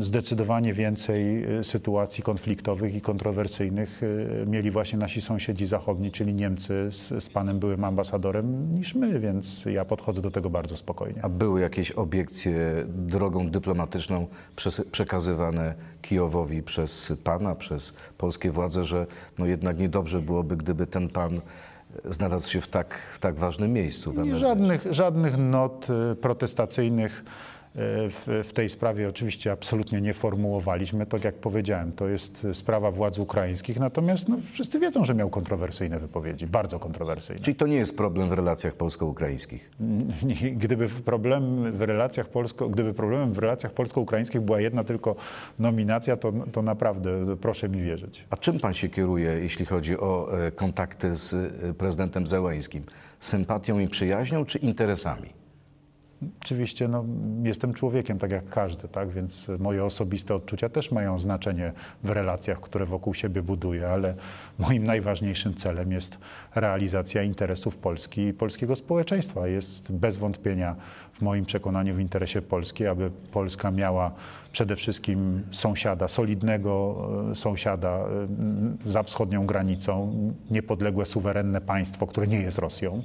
zdecydowanie 0.00 0.74
więcej 0.74 1.44
y, 1.58 1.64
sytuacji 1.64 2.22
konfliktowych 2.22 2.94
i 2.94 3.00
kontrowersyjnych 3.00 4.02
y, 4.02 4.44
mieli 4.46 4.70
właśnie 4.70 4.98
nasi 4.98 5.20
sąsiedzi 5.20 5.66
zachodni, 5.66 6.10
czyli 6.10 6.34
Niemcy 6.34 6.88
z, 6.90 7.24
z 7.24 7.28
panem 7.28 7.58
byłym 7.58 7.84
ambasadorem 7.84 8.74
niż 8.74 8.94
my, 8.94 9.20
więc 9.20 9.64
ja 9.64 9.84
podchodzę 9.84 10.22
do 10.22 10.30
tego 10.30 10.50
bardzo 10.50 10.76
spokojnie. 10.76 11.24
A 11.24 11.28
były 11.28 11.60
jakieś 11.60 11.92
obiekcje 11.92 12.84
drogą 12.88 13.50
dyplomatyczną 13.50 14.26
przekazywane 14.92 15.74
Kijowowi 16.02 16.62
przez 16.62 17.12
pana, 17.24 17.54
przez 17.54 17.94
polskie 18.18 18.50
władze, 18.50 18.84
że 18.84 19.06
no 19.38 19.46
jednak 19.46 19.78
niedobrze 19.78 20.20
byłoby, 20.20 20.56
gdyby 20.56 20.86
ten 20.86 21.08
pan 21.08 21.40
znalazł 22.04 22.50
się 22.50 22.60
w 22.60 22.68
tak, 22.68 22.98
w 23.12 23.18
tak 23.18 23.34
ważnym 23.34 23.72
miejscu 23.72 24.10
MSZ. 24.10 24.40
żadnych, 24.40 24.86
żadnych 24.90 25.36
not 25.38 25.86
y, 26.12 26.16
protestacyjnych 26.16 27.24
w, 27.74 28.44
w 28.44 28.52
tej 28.52 28.70
sprawie 28.70 29.08
oczywiście 29.08 29.52
absolutnie 29.52 30.00
nie 30.00 30.14
formułowaliśmy. 30.14 31.06
Tak 31.06 31.24
jak 31.24 31.34
powiedziałem, 31.34 31.92
to 31.92 32.08
jest 32.08 32.44
y, 32.44 32.54
sprawa 32.54 32.90
władz 32.90 33.18
ukraińskich, 33.18 33.80
natomiast 33.80 34.28
no, 34.28 34.38
wszyscy 34.52 34.80
wiedzą, 34.80 35.04
że 35.04 35.14
miał 35.14 35.30
kontrowersyjne 35.30 36.00
wypowiedzi, 36.00 36.46
bardzo 36.46 36.78
kontrowersyjne. 36.78 37.42
Czyli 37.42 37.54
to 37.54 37.66
nie 37.66 37.76
jest 37.76 37.96
problem 37.96 38.28
w 38.28 38.32
relacjach 38.32 38.74
polsko-ukraińskich. 38.74 39.70
Gdyby 40.62 40.88
problem 40.88 41.72
w 41.72 41.82
relacjach 41.82 42.28
polsko, 42.28 42.68
gdyby 42.68 42.94
problemem 42.94 43.32
w 43.32 43.38
relacjach 43.38 43.72
polsko-ukraińskich 43.72 44.40
była 44.40 44.60
jedna 44.60 44.84
tylko 44.84 45.16
nominacja, 45.58 46.16
to, 46.16 46.32
to 46.52 46.62
naprawdę 46.62 47.36
proszę 47.40 47.68
mi 47.68 47.82
wierzyć. 47.82 48.24
A 48.30 48.36
czym 48.36 48.60
pan 48.60 48.74
się 48.74 48.88
kieruje, 48.88 49.30
jeśli 49.30 49.66
chodzi 49.66 49.98
o 49.98 50.38
e, 50.46 50.50
kontakty 50.50 51.14
z 51.14 51.34
e, 51.34 51.74
prezydentem 51.74 52.26
Zełańskim? 52.26 52.82
Sympatią 53.20 53.78
i 53.78 53.88
przyjaźnią, 53.88 54.44
czy 54.44 54.58
interesami? 54.58 55.37
Oczywiście 56.42 56.88
no, 56.88 57.04
jestem 57.42 57.74
człowiekiem, 57.74 58.18
tak 58.18 58.30
jak 58.30 58.48
każdy, 58.48 58.88
tak? 58.88 59.10
więc 59.10 59.46
moje 59.58 59.84
osobiste 59.84 60.34
odczucia 60.34 60.68
też 60.68 60.92
mają 60.92 61.18
znaczenie 61.18 61.72
w 62.04 62.10
relacjach, 62.10 62.60
które 62.60 62.86
wokół 62.86 63.14
siebie 63.14 63.42
buduję, 63.42 63.88
ale 63.88 64.14
moim 64.58 64.84
najważniejszym 64.84 65.54
celem 65.54 65.92
jest 65.92 66.18
realizacja 66.54 67.22
interesów 67.22 67.76
Polski 67.76 68.20
i 68.20 68.32
polskiego 68.32 68.76
społeczeństwa. 68.76 69.48
Jest 69.48 69.92
bez 69.92 70.16
wątpienia 70.16 70.76
w 71.12 71.22
moim 71.22 71.44
przekonaniu 71.44 71.94
w 71.94 72.00
interesie 72.00 72.42
Polski, 72.42 72.86
aby 72.86 73.10
Polska 73.32 73.70
miała 73.70 74.12
przede 74.52 74.76
wszystkim 74.76 75.42
sąsiada, 75.50 76.08
solidnego 76.08 76.96
e, 77.30 77.34
sąsiada 77.34 77.88
e, 77.88 78.90
za 78.90 79.02
wschodnią 79.02 79.46
granicą, 79.46 80.12
niepodległe, 80.50 81.06
suwerenne 81.06 81.60
państwo, 81.60 82.06
które 82.06 82.26
nie 82.26 82.42
jest 82.42 82.58
Rosją. 82.58 83.02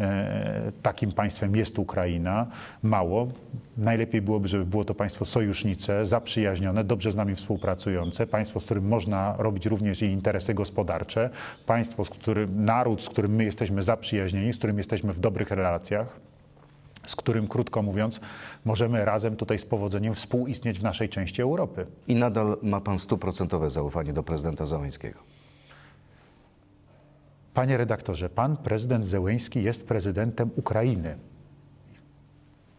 E, 0.00 0.72
Takim 0.82 1.12
państwem 1.12 1.56
jest 1.56 1.78
Ukraina. 1.78 2.46
Mało. 2.82 3.28
Najlepiej 3.76 4.22
byłoby, 4.22 4.48
żeby 4.48 4.64
było 4.64 4.84
to 4.84 4.94
państwo 4.94 5.24
sojusznicze, 5.24 6.06
zaprzyjaźnione, 6.06 6.84
dobrze 6.84 7.12
z 7.12 7.16
nami 7.16 7.34
współpracujące, 7.34 8.26
państwo, 8.26 8.60
z 8.60 8.64
którym 8.64 8.88
można 8.88 9.34
robić 9.38 9.66
również 9.66 10.02
i 10.02 10.06
interesy 10.06 10.54
gospodarcze, 10.54 11.30
państwo, 11.66 12.04
z 12.04 12.10
którym, 12.10 12.64
naród, 12.64 13.04
z 13.04 13.08
którym 13.08 13.34
my 13.34 13.44
jesteśmy 13.44 13.82
zaprzyjaźnieni, 13.82 14.52
z 14.52 14.56
którym 14.56 14.78
jesteśmy 14.78 15.12
w 15.12 15.20
dobrych 15.20 15.50
relacjach 15.50 16.20
z 17.06 17.16
którym, 17.16 17.48
krótko 17.48 17.82
mówiąc, 17.82 18.20
możemy 18.64 19.04
razem 19.04 19.36
tutaj 19.36 19.58
z 19.58 19.66
powodzeniem 19.66 20.14
współistnieć 20.14 20.78
w 20.78 20.82
naszej 20.82 21.08
części 21.08 21.42
Europy. 21.42 21.86
I 22.08 22.14
nadal 22.14 22.56
ma 22.62 22.80
pan 22.80 22.98
stuprocentowe 22.98 23.70
zaufanie 23.70 24.12
do 24.12 24.22
prezydenta 24.22 24.66
Załęskiego. 24.66 25.33
Panie 27.54 27.76
redaktorze, 27.76 28.28
pan 28.28 28.56
prezydent 28.56 29.04
Zełęński 29.04 29.62
jest 29.62 29.86
prezydentem 29.86 30.50
Ukrainy. 30.56 31.16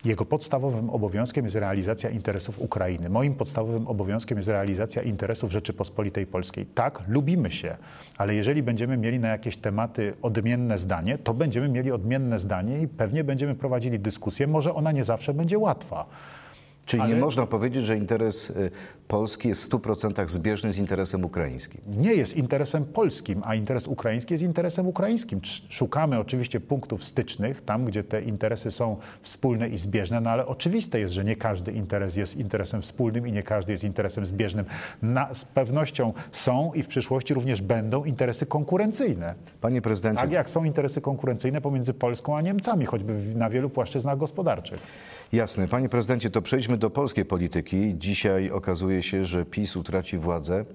Jego 0.05 0.25
podstawowym 0.25 0.89
obowiązkiem 0.89 1.45
jest 1.45 1.55
realizacja 1.55 2.09
interesów 2.09 2.59
Ukrainy. 2.59 3.09
Moim 3.09 3.35
podstawowym 3.35 3.87
obowiązkiem 3.87 4.37
jest 4.37 4.49
realizacja 4.49 5.01
interesów 5.01 5.51
Rzeczypospolitej 5.51 6.27
Polskiej. 6.27 6.65
Tak, 6.65 7.03
lubimy 7.07 7.51
się, 7.51 7.77
ale 8.17 8.35
jeżeli 8.35 8.63
będziemy 8.63 8.97
mieli 8.97 9.19
na 9.19 9.27
jakieś 9.27 9.57
tematy 9.57 10.13
odmienne 10.21 10.79
zdanie, 10.79 11.17
to 11.17 11.33
będziemy 11.33 11.69
mieli 11.69 11.91
odmienne 11.91 12.39
zdanie 12.39 12.81
i 12.81 12.87
pewnie 12.87 13.23
będziemy 13.23 13.55
prowadzili 13.55 13.99
dyskusję. 13.99 14.47
Może 14.47 14.73
ona 14.73 14.91
nie 14.91 15.03
zawsze 15.03 15.33
będzie 15.33 15.57
łatwa. 15.59 16.05
Czyli 16.85 17.03
Ale- 17.03 17.13
nie 17.15 17.19
można 17.21 17.45
powiedzieć, 17.45 17.85
że 17.85 17.97
interes 17.97 18.49
y, 18.49 18.71
Polski 19.07 19.47
jest 19.47 19.61
w 19.61 19.69
100% 19.69 20.29
zbieżny 20.29 20.73
z 20.73 20.77
interesem 20.77 21.25
ukraińskim. 21.25 21.81
nie 21.87 22.13
jest 22.13 22.37
interesem 22.37 22.85
polskim, 22.85 23.41
a 23.45 23.55
interes 23.55 23.87
ukraiński 23.87 24.33
jest 24.33 24.43
interesem 24.43 24.87
ukraińskim. 24.87 25.41
Szukamy 25.69 26.19
oczywiście 26.19 26.59
punktów 26.59 27.05
stycznych, 27.05 27.61
tam 27.61 27.85
gdzie 27.85 28.03
te 28.03 28.21
interesy 28.21 28.71
są 28.71 28.97
wspólne 29.21 29.69
i 29.69 29.77
zbieżne, 29.77 30.21
no 30.21 30.29
ale 30.29 30.47
oczywiste 30.47 30.99
jest, 30.99 31.13
że 31.13 31.23
nie 31.23 31.35
każdy 31.35 31.71
interes 31.71 32.15
jest 32.15 32.37
interesem 32.37 32.81
wspólnym 32.81 33.27
i 33.27 33.31
nie 33.31 33.43
każdy 33.43 33.71
jest 33.71 33.83
interesem 33.83 34.25
zbieżnym. 34.25 34.65
Na, 35.01 35.33
z 35.33 35.45
pewnością 35.45 36.13
są 36.31 36.71
i 36.73 36.83
w 36.83 36.87
przyszłości 36.87 37.33
również 37.33 37.61
będą 37.61 38.03
interesy 38.03 38.45
konkurencyjne. 38.45 39.35
Panie 39.61 39.81
prezydencie, 39.81 40.21
Tak 40.21 40.31
jak 40.31 40.49
są 40.49 40.63
interesy 40.63 41.01
konkurencyjne 41.01 41.61
pomiędzy 41.61 41.93
Polską 41.93 42.37
a 42.37 42.41
Niemcami, 42.41 42.85
choćby 42.85 43.13
na 43.35 43.49
wielu 43.49 43.69
płaszczyznach 43.69 44.17
gospodarczych. 44.17 44.79
Jasne. 45.33 45.67
Panie 45.67 45.89
prezydencie, 45.89 46.29
to 46.29 46.41
przejdźmy 46.41 46.74
do 46.77 46.89
polskiej 46.89 47.25
polityki. 47.25 47.95
Dzisiaj 47.97 48.49
okazuje 48.49 49.03
się, 49.03 49.25
że 49.25 49.45
PiS 49.45 49.75
utraci 49.75 50.17
władzę 50.17 50.65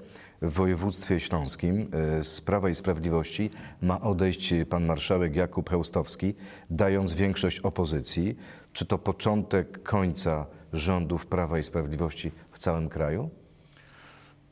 w 0.42 0.52
województwie 0.52 1.20
śląskim. 1.20 1.90
E, 2.18 2.24
Z 2.24 2.40
Prawa 2.40 2.68
i 2.68 2.74
Sprawiedliwości 2.74 3.50
ma 3.82 4.00
odejść 4.00 4.54
pan 4.70 4.86
marszałek 4.86 5.36
Jakub 5.36 5.70
Heustowski, 5.70 6.34
dając 6.70 7.14
większość 7.14 7.60
opozycji. 7.60 8.36
Czy 8.72 8.86
to 8.86 8.98
początek 8.98 9.82
końca 9.82 10.46
rządów 10.72 11.26
Prawa 11.26 11.58
i 11.58 11.62
Sprawiedliwości 11.62 12.32
w 12.52 12.58
całym 12.58 12.88
kraju? 12.88 13.30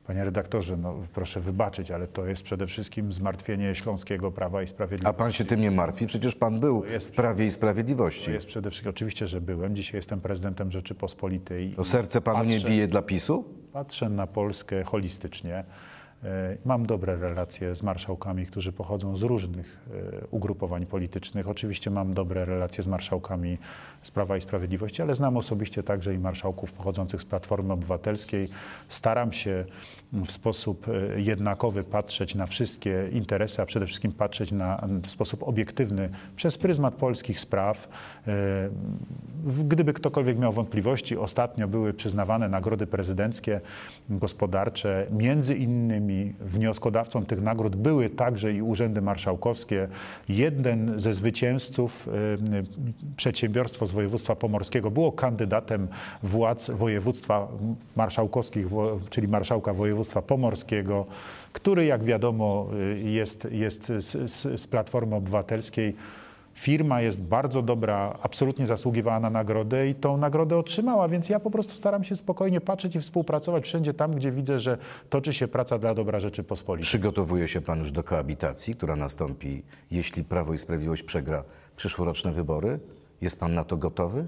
Panie 0.09 0.25
redaktorze, 0.25 0.77
no 0.77 0.95
proszę 1.15 1.41
wybaczyć, 1.41 1.91
ale 1.91 2.07
to 2.07 2.27
jest 2.27 2.43
przede 2.43 2.67
wszystkim 2.67 3.13
zmartwienie 3.13 3.75
śląskiego 3.75 4.31
Prawa 4.33 4.63
i 4.63 4.65
A 4.65 4.69
Sprawiedliwości. 4.69 5.19
pan 5.19 5.33
się 5.33 5.45
tym 5.45 5.61
nie 5.61 5.71
martwi? 5.71 6.07
Przecież 6.07 6.35
pan 6.35 6.61
był 6.61 6.85
jest 6.85 7.09
w 7.09 7.13
Prawie 7.13 7.47
i 7.47 7.51
Sprawiedliwości. 7.51 8.31
Jest 8.33 8.47
przede 8.47 8.71
wszystkim, 8.71 8.91
oczywiście, 8.91 9.27
że 9.27 9.41
byłem. 9.41 9.77
Dzisiaj 9.77 9.99
jestem 9.99 10.21
prezydentem 10.21 10.71
Rzeczypospolitej. 10.71 11.71
To 11.77 11.85
serce 11.85 12.21
panu 12.21 12.45
nie 12.45 12.57
Patrzę- 12.57 12.69
bije 12.69 12.89
dla 12.89 13.03
PiSu? 13.03 13.45
Patrzę 13.73 14.09
na 14.09 14.27
Polskę 14.27 14.85
holistycznie. 14.85 15.65
E, 16.25 16.57
Mam 16.65 16.87
dobre 16.87 17.17
relacje 17.17 17.77
z 17.77 17.83
marszałkami, 17.83 18.47
którzy 18.47 18.73
pochodzą 18.73 19.17
z 19.17 19.23
różnych 19.23 19.79
e, 20.23 20.27
ugrupowań 20.31 20.87
politycznych. 20.87 21.49
Oczywiście 21.49 21.91
mam 21.91 22.15
dobre 22.15 22.45
relacje 22.45 22.85
z 22.85 22.87
marszałkami 22.87 23.59
z 24.03 24.11
Prawa 24.11 24.37
i 24.37 24.41
Sprawiedliwości, 24.41 25.03
ale 25.03 25.15
znam 25.15 25.37
osobiście 25.37 25.83
także 25.83 26.15
i 26.15 26.19
marszałków 26.19 26.73
pochodzących 26.73 27.23
z 27.23 27.25
Platformy 27.25 27.73
Obywatelskiej. 27.73 28.49
Staram 28.89 29.33
się 29.33 29.65
w 30.13 30.33
sposób 30.33 30.87
e, 30.89 31.21
jednakowy 31.21 31.85
patrzeć 31.85 32.35
na 32.35 32.47
wszystkie 32.47 33.09
interesy, 33.13 33.63
a 33.63 33.67
przede 33.67 33.87
wszystkim 33.87 34.13
patrzeć 34.13 34.53
na, 34.53 34.87
w 35.03 35.11
sposób 35.11 35.43
obiektywny 35.43 36.11
przez 36.37 36.59
pryzmat 36.59 36.95
polskich 36.95 37.41
spraw. 37.41 37.89
Gdyby 39.45 39.93
ktokolwiek 39.93 40.39
miał 40.39 40.53
wątpliwości, 40.53 41.17
ostatnio 41.17 41.69
były 41.69 41.95
przyznawane 41.95 42.49
nagrody 42.49 42.87
prezydenckie, 42.87 43.61
gospodarcze. 44.11 45.07
Między 45.11 45.55
innymi 45.55 46.35
wnioskodawcą 46.41 47.27
tych 47.27 47.43
nagród 47.43 47.77
były 47.77 48.11
także 48.11 48.53
i 48.53 48.63
urzędy 48.63 49.03
marszałkowskie. 49.03 49.89
Jeden 50.29 51.01
ze 51.01 51.15
zwycięzców, 51.15 52.09
e, 52.09 52.63
przedsiębiorstwo 53.17 53.87
z 53.87 53.93
województwa 53.93 54.37
pomorskiego, 54.37 54.91
było 54.91 55.13
kandydatem 55.13 55.89
władz 56.23 56.71
województwa 56.71 57.49
marszałkowskich, 57.97 58.67
czyli 59.11 59.29
marszałka 59.29 59.75
województwa 59.75 60.23
pomorskiego, 60.23 61.07
który 61.53 61.85
jak 61.85 62.05
wiadomo 62.05 62.67
y, 62.95 62.99
jest, 63.01 63.49
jest 63.51 63.87
z, 63.87 64.33
z, 64.33 64.61
z 64.61 64.67
Platformy 64.67 65.17
Obywatelskiej. 65.17 65.95
Firma 66.59 67.01
jest 67.01 67.23
bardzo 67.23 67.63
dobra, 67.63 68.19
absolutnie 68.23 68.67
zasługiwała 68.67 69.21
na 69.21 69.31
nagrodę 69.31 69.89
i 69.89 69.95
tą 69.95 70.17
nagrodę 70.17 70.59
otrzymała, 70.59 71.09
więc 71.09 71.29
ja 71.29 71.41
po 71.41 71.51
prostu 71.51 71.75
staram 71.75 72.05
się 72.05 72.17
spokojnie 72.17 72.61
patrzeć 72.61 72.97
i 72.97 73.01
współpracować 73.01 73.65
wszędzie 73.65 73.95
tam, 73.95 74.15
gdzie 74.15 74.31
widzę, 74.31 74.59
że 74.59 74.79
toczy 75.11 75.33
się 75.33 75.49
praca 75.49 75.79
dla 75.79 75.95
dobra 75.95 76.21
Rzeczypospolitej. 76.21 76.85
Przygotowuje 76.85 77.49
się 77.49 77.61
pan 77.61 77.79
już 77.79 77.93
do 77.93 78.03
koabitacji, 78.03 78.75
która 78.75 78.97
nastąpi, 78.97 79.63
jeśli 79.91 80.25
Prawo 80.25 80.55
i 80.55 80.59
Sprawiedliwość 80.59 81.03
przegra 81.03 81.45
przyszłoroczne 81.77 82.33
wybory? 82.33 82.81
Jest 83.21 83.41
pan 83.41 83.55
na 83.55 83.65
to 83.65 83.77
gotowy? 83.77 84.27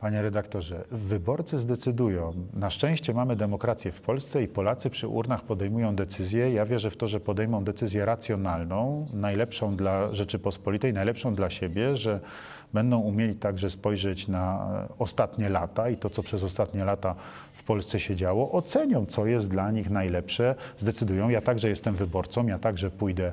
Panie 0.00 0.22
redaktorze, 0.22 0.84
wyborcy 0.90 1.58
zdecydują. 1.58 2.32
Na 2.54 2.70
szczęście 2.70 3.14
mamy 3.14 3.36
demokrację 3.36 3.92
w 3.92 4.00
Polsce 4.00 4.42
i 4.42 4.48
Polacy 4.48 4.90
przy 4.90 5.08
urnach 5.08 5.42
podejmują 5.42 5.94
decyzję. 5.94 6.52
Ja 6.52 6.66
wierzę 6.66 6.90
w 6.90 6.96
to, 6.96 7.08
że 7.08 7.20
podejmą 7.20 7.64
decyzję 7.64 8.04
racjonalną, 8.04 9.06
najlepszą 9.12 9.76
dla 9.76 10.14
Rzeczypospolitej, 10.14 10.92
najlepszą 10.92 11.34
dla 11.34 11.50
siebie, 11.50 11.96
że 11.96 12.20
będą 12.72 12.98
umieli 12.98 13.34
także 13.34 13.70
spojrzeć 13.70 14.28
na 14.28 14.68
ostatnie 14.98 15.48
lata 15.48 15.88
i 15.90 15.96
to, 15.96 16.10
co 16.10 16.22
przez 16.22 16.42
ostatnie 16.42 16.84
lata 16.84 17.14
w 17.52 17.64
Polsce 17.64 18.00
się 18.00 18.16
działo, 18.16 18.52
ocenią, 18.52 19.06
co 19.06 19.26
jest 19.26 19.48
dla 19.48 19.70
nich 19.70 19.90
najlepsze, 19.90 20.54
zdecydują. 20.78 21.28
Ja 21.28 21.40
także 21.40 21.68
jestem 21.68 21.94
wyborcą, 21.94 22.46
ja 22.46 22.58
także 22.58 22.90
pójdę, 22.90 23.32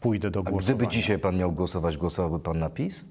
pójdę 0.00 0.30
do 0.30 0.40
A 0.40 0.42
głosowania. 0.42 0.76
gdyby 0.76 0.92
dzisiaj 0.92 1.18
pan 1.18 1.36
miał 1.36 1.52
głosować, 1.52 1.96
głosowałby 1.96 2.40
pan 2.40 2.58
na 2.58 2.70
PiS? 2.70 3.04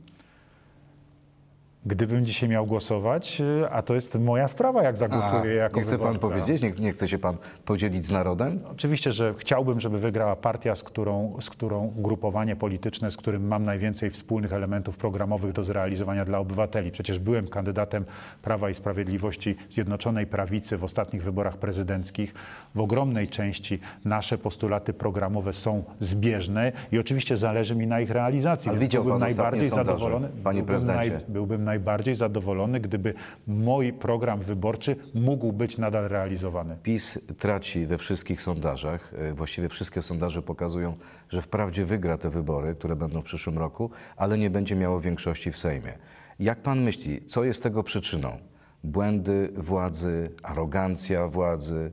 Gdybym 1.86 2.26
dzisiaj 2.26 2.50
miał 2.50 2.66
głosować, 2.66 3.42
y, 3.62 3.70
a 3.70 3.82
to 3.82 3.96
jest 3.96 4.20
moja 4.20 4.48
sprawa, 4.48 4.84
jak 4.84 4.98
zagłosuję 4.98 5.54
jako 5.54 5.78
nie 5.78 5.84
chce 5.84 5.98
pan 5.98 6.14
wyborca. 6.14 6.36
powiedzieć, 6.38 6.62
nie, 6.62 6.72
nie 6.86 6.92
chce 6.92 7.08
się 7.08 7.18
pan 7.18 7.38
podzielić 7.66 8.06
z 8.06 8.12
narodem? 8.12 8.60
Oczywiście, 8.72 9.12
że 9.12 9.34
chciałbym, 9.38 9.80
żeby 9.80 10.00
wygrała 10.00 10.36
partia, 10.36 10.76
z 10.76 10.84
którą, 10.84 11.38
z 11.42 11.50
którą 11.50 11.94
ugrupowanie 11.96 12.56
polityczne, 12.56 13.12
z 13.12 13.18
którym 13.18 13.48
mam 13.48 13.64
najwięcej 13.66 14.10
wspólnych 14.10 14.54
elementów 14.54 14.98
programowych 14.98 15.52
do 15.52 15.64
zrealizowania 15.64 16.26
dla 16.26 16.40
obywateli. 16.40 16.92
Przecież 16.92 17.20
byłem 17.20 17.48
kandydatem 17.48 18.06
Prawa 18.42 18.70
i 18.70 18.76
Sprawiedliwości 18.76 19.56
Zjednoczonej 19.72 20.28
Prawicy 20.28 20.78
w 20.78 20.84
ostatnich 20.84 21.24
wyborach 21.24 21.58
prezydenckich. 21.58 22.34
W 22.76 22.80
ogromnej 22.80 23.28
części 23.28 23.80
nasze 24.06 24.38
postulaty 24.38 24.94
programowe 24.94 25.54
są 25.54 25.84
zbieżne 26.00 26.72
i 26.92 27.00
oczywiście 27.00 27.38
zależy 27.38 27.76
mi 27.76 27.88
na 27.88 28.02
ich 28.02 28.10
realizacji. 28.10 28.70
Ale 28.70 28.80
widział 28.80 29.04
byłbym 29.04 29.20
pan 29.20 29.30
ostatnie 29.30 29.44
najbardziej 29.52 29.70
sondaże, 29.70 30.00
zadowolony. 30.00 30.28
panie 30.28 30.40
byłbym 30.44 30.66
prezydencie. 30.66 31.20
byłbym 31.28 31.73
najbardziej 31.74 32.16
zadowolony, 32.16 32.80
gdyby 32.80 33.14
mój 33.48 33.94
program 33.94 34.40
wyborczy 34.40 34.96
mógł 35.14 35.54
być 35.54 35.78
nadal 35.78 36.08
realizowany. 36.08 36.78
PiS 36.84 37.20
traci 37.38 37.86
we 37.86 37.98
wszystkich 37.98 38.42
sondażach. 38.42 39.14
E, 39.14 39.34
Właściwie 39.34 39.70
wszystkie 39.70 40.02
sondaże 40.02 40.42
pokazują, 40.42 40.98
że 41.30 41.42
wprawdzie 41.42 41.86
wygra 41.86 42.18
te 42.18 42.30
wybory, 42.30 42.76
które 42.76 42.96
będą 42.96 43.22
w 43.22 43.24
przyszłym 43.24 43.58
roku, 43.58 43.90
ale 44.18 44.38
nie 44.38 44.50
będzie 44.50 44.76
miało 44.76 45.02
większości 45.02 45.52
w 45.52 45.58
Sejmie. 45.58 45.94
Jak 46.40 46.60
pan 46.62 46.82
myśli, 46.82 47.26
co 47.28 47.44
jest 47.44 47.64
tego 47.64 47.84
przyczyną? 47.84 48.38
Błędy 48.84 49.50
władzy, 49.58 50.30
arogancja 50.44 51.28
władzy, 51.28 51.92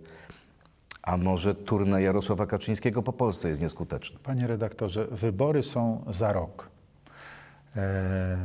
a 1.03 1.17
może 1.17 1.55
turne 1.55 2.03
Jarosława 2.03 2.47
Kaczyńskiego 2.47 3.03
po 3.03 3.13
Polsce 3.13 3.49
jest 3.49 3.61
nieskuteczny? 3.61 4.19
Panie 4.23 4.47
redaktorze, 4.47 5.07
wybory 5.11 5.63
są 5.63 6.05
za 6.11 6.33
rok. 6.33 6.70
E, 7.77 8.37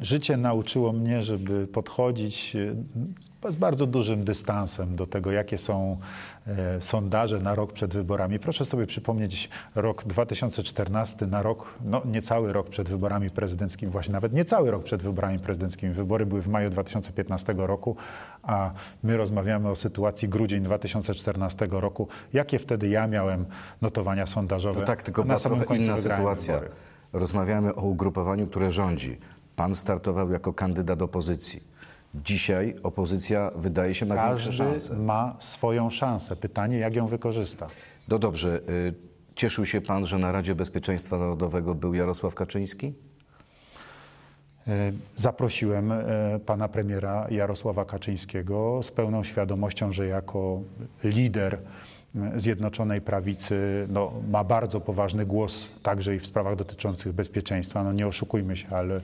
Życie 0.00 0.36
nauczyło 0.36 0.92
mnie, 0.92 1.22
żeby 1.22 1.66
podchodzić 1.66 2.56
e, 2.56 3.52
z 3.52 3.56
bardzo 3.56 3.86
dużym 3.86 4.24
dystansem 4.24 4.96
do 4.96 5.06
tego, 5.06 5.32
jakie 5.32 5.58
są 5.58 5.98
e, 6.46 6.80
sondaże 6.80 7.38
na 7.38 7.54
rok 7.54 7.72
przed 7.72 7.94
wyborami. 7.94 8.38
Proszę 8.38 8.66
sobie 8.66 8.86
przypomnieć 8.86 9.48
rok 9.74 10.04
2014 10.04 11.26
na 11.26 11.42
rok, 11.42 11.74
no 11.84 12.02
niecały 12.04 12.52
rok 12.52 12.68
przed 12.68 12.88
wyborami 12.88 13.30
prezydenckimi, 13.30 13.92
właśnie 13.92 14.12
nawet 14.12 14.32
niecały 14.32 14.70
rok 14.70 14.84
przed 14.84 15.02
wyborami 15.02 15.38
prezydenckimi. 15.38 15.92
Wybory 15.94 16.26
były 16.26 16.42
w 16.42 16.48
maju 16.48 16.70
2015 16.70 17.54
roku, 17.56 17.96
a 18.42 18.70
my 19.02 19.16
rozmawiamy 19.16 19.70
o 19.70 19.76
sytuacji 19.76 20.28
grudzień 20.28 20.62
2014 20.62 21.68
roku. 21.70 22.08
Jakie 22.32 22.58
wtedy 22.58 22.88
ja 22.88 23.06
miałem 23.06 23.46
notowania 23.82 24.26
sondażowe? 24.26 24.80
No 24.80 24.86
tak, 24.86 25.02
tylko 25.02 25.24
na 25.24 25.38
samym 25.38 25.64
końcu 25.64 25.82
inna 25.84 25.98
sytuacja. 25.98 26.54
wybory. 26.54 26.89
Rozmawiamy 27.12 27.74
o 27.74 27.82
ugrupowaniu, 27.82 28.46
które 28.46 28.70
rządzi. 28.70 29.18
Pan 29.56 29.74
startował 29.74 30.30
jako 30.30 30.52
kandydat 30.52 31.02
opozycji. 31.02 31.62
Dzisiaj 32.14 32.76
opozycja 32.82 33.50
wydaje 33.56 33.94
się 33.94 34.06
ma 34.06 34.14
większe 34.14 34.46
Każdy 34.46 34.52
szanse. 34.52 34.96
ma 34.96 35.36
swoją 35.38 35.90
szansę. 35.90 36.36
Pytanie, 36.36 36.78
jak 36.78 36.94
ją 36.96 37.06
wykorzysta. 37.06 37.66
No 38.08 38.18
dobrze, 38.18 38.60
y, 38.68 38.94
cieszył 39.34 39.66
się 39.66 39.80
pan, 39.80 40.06
że 40.06 40.18
na 40.18 40.32
Radzie 40.32 40.54
Bezpieczeństwa 40.54 41.18
Narodowego 41.18 41.74
był 41.74 41.94
Jarosław 41.94 42.34
Kaczyński? 42.34 42.92
E, 44.68 44.92
Zaprosiłem 45.16 45.92
e, 45.92 46.04
pana 46.46 46.68
premiera 46.68 47.26
Jarosława 47.30 47.84
Kaczyńskiego 47.84 48.80
z 48.82 48.90
pełną 48.90 49.24
świadomością, 49.24 49.92
że 49.92 50.06
jako 50.06 50.60
lider 51.04 51.58
Zjednoczonej 52.36 53.00
Prawicy 53.00 53.86
no, 53.88 54.12
ma 54.30 54.44
bardzo 54.44 54.80
poważny 54.80 55.26
głos 55.26 55.68
także 55.82 56.16
i 56.16 56.18
w 56.18 56.26
sprawach 56.26 56.56
dotyczących 56.56 57.12
bezpieczeństwa. 57.12 57.84
No, 57.84 57.92
nie 57.92 58.06
oszukujmy 58.06 58.56
się, 58.56 58.68
ale 58.70 59.00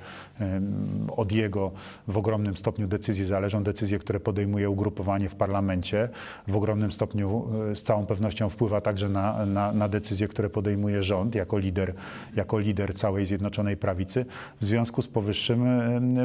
od 1.16 1.32
jego 1.32 1.70
w 2.08 2.16
ogromnym 2.16 2.56
stopniu 2.56 2.86
decyzji 2.86 3.24
zależą 3.24 3.62
decyzje, 3.62 3.98
które 3.98 4.20
podejmuje 4.20 4.70
ugrupowanie 4.70 5.28
w 5.28 5.34
parlamencie. 5.34 6.08
W 6.48 6.56
ogromnym 6.56 6.92
stopniu 6.92 7.48
e, 7.70 7.76
z 7.76 7.82
całą 7.82 8.06
pewnością 8.06 8.48
wpływa 8.48 8.80
także 8.80 9.08
na, 9.08 9.46
na, 9.46 9.72
na 9.72 9.88
decyzje, 9.88 10.28
które 10.28 10.50
podejmuje 10.50 11.02
rząd 11.02 11.34
jako 11.34 11.58
lider, 11.58 11.94
jako 12.36 12.58
lider 12.58 12.94
całej 12.94 13.26
Zjednoczonej 13.26 13.76
Prawicy. 13.76 14.26
W 14.60 14.64
związku 14.64 15.02
z 15.02 15.08
powyższym 15.08 15.64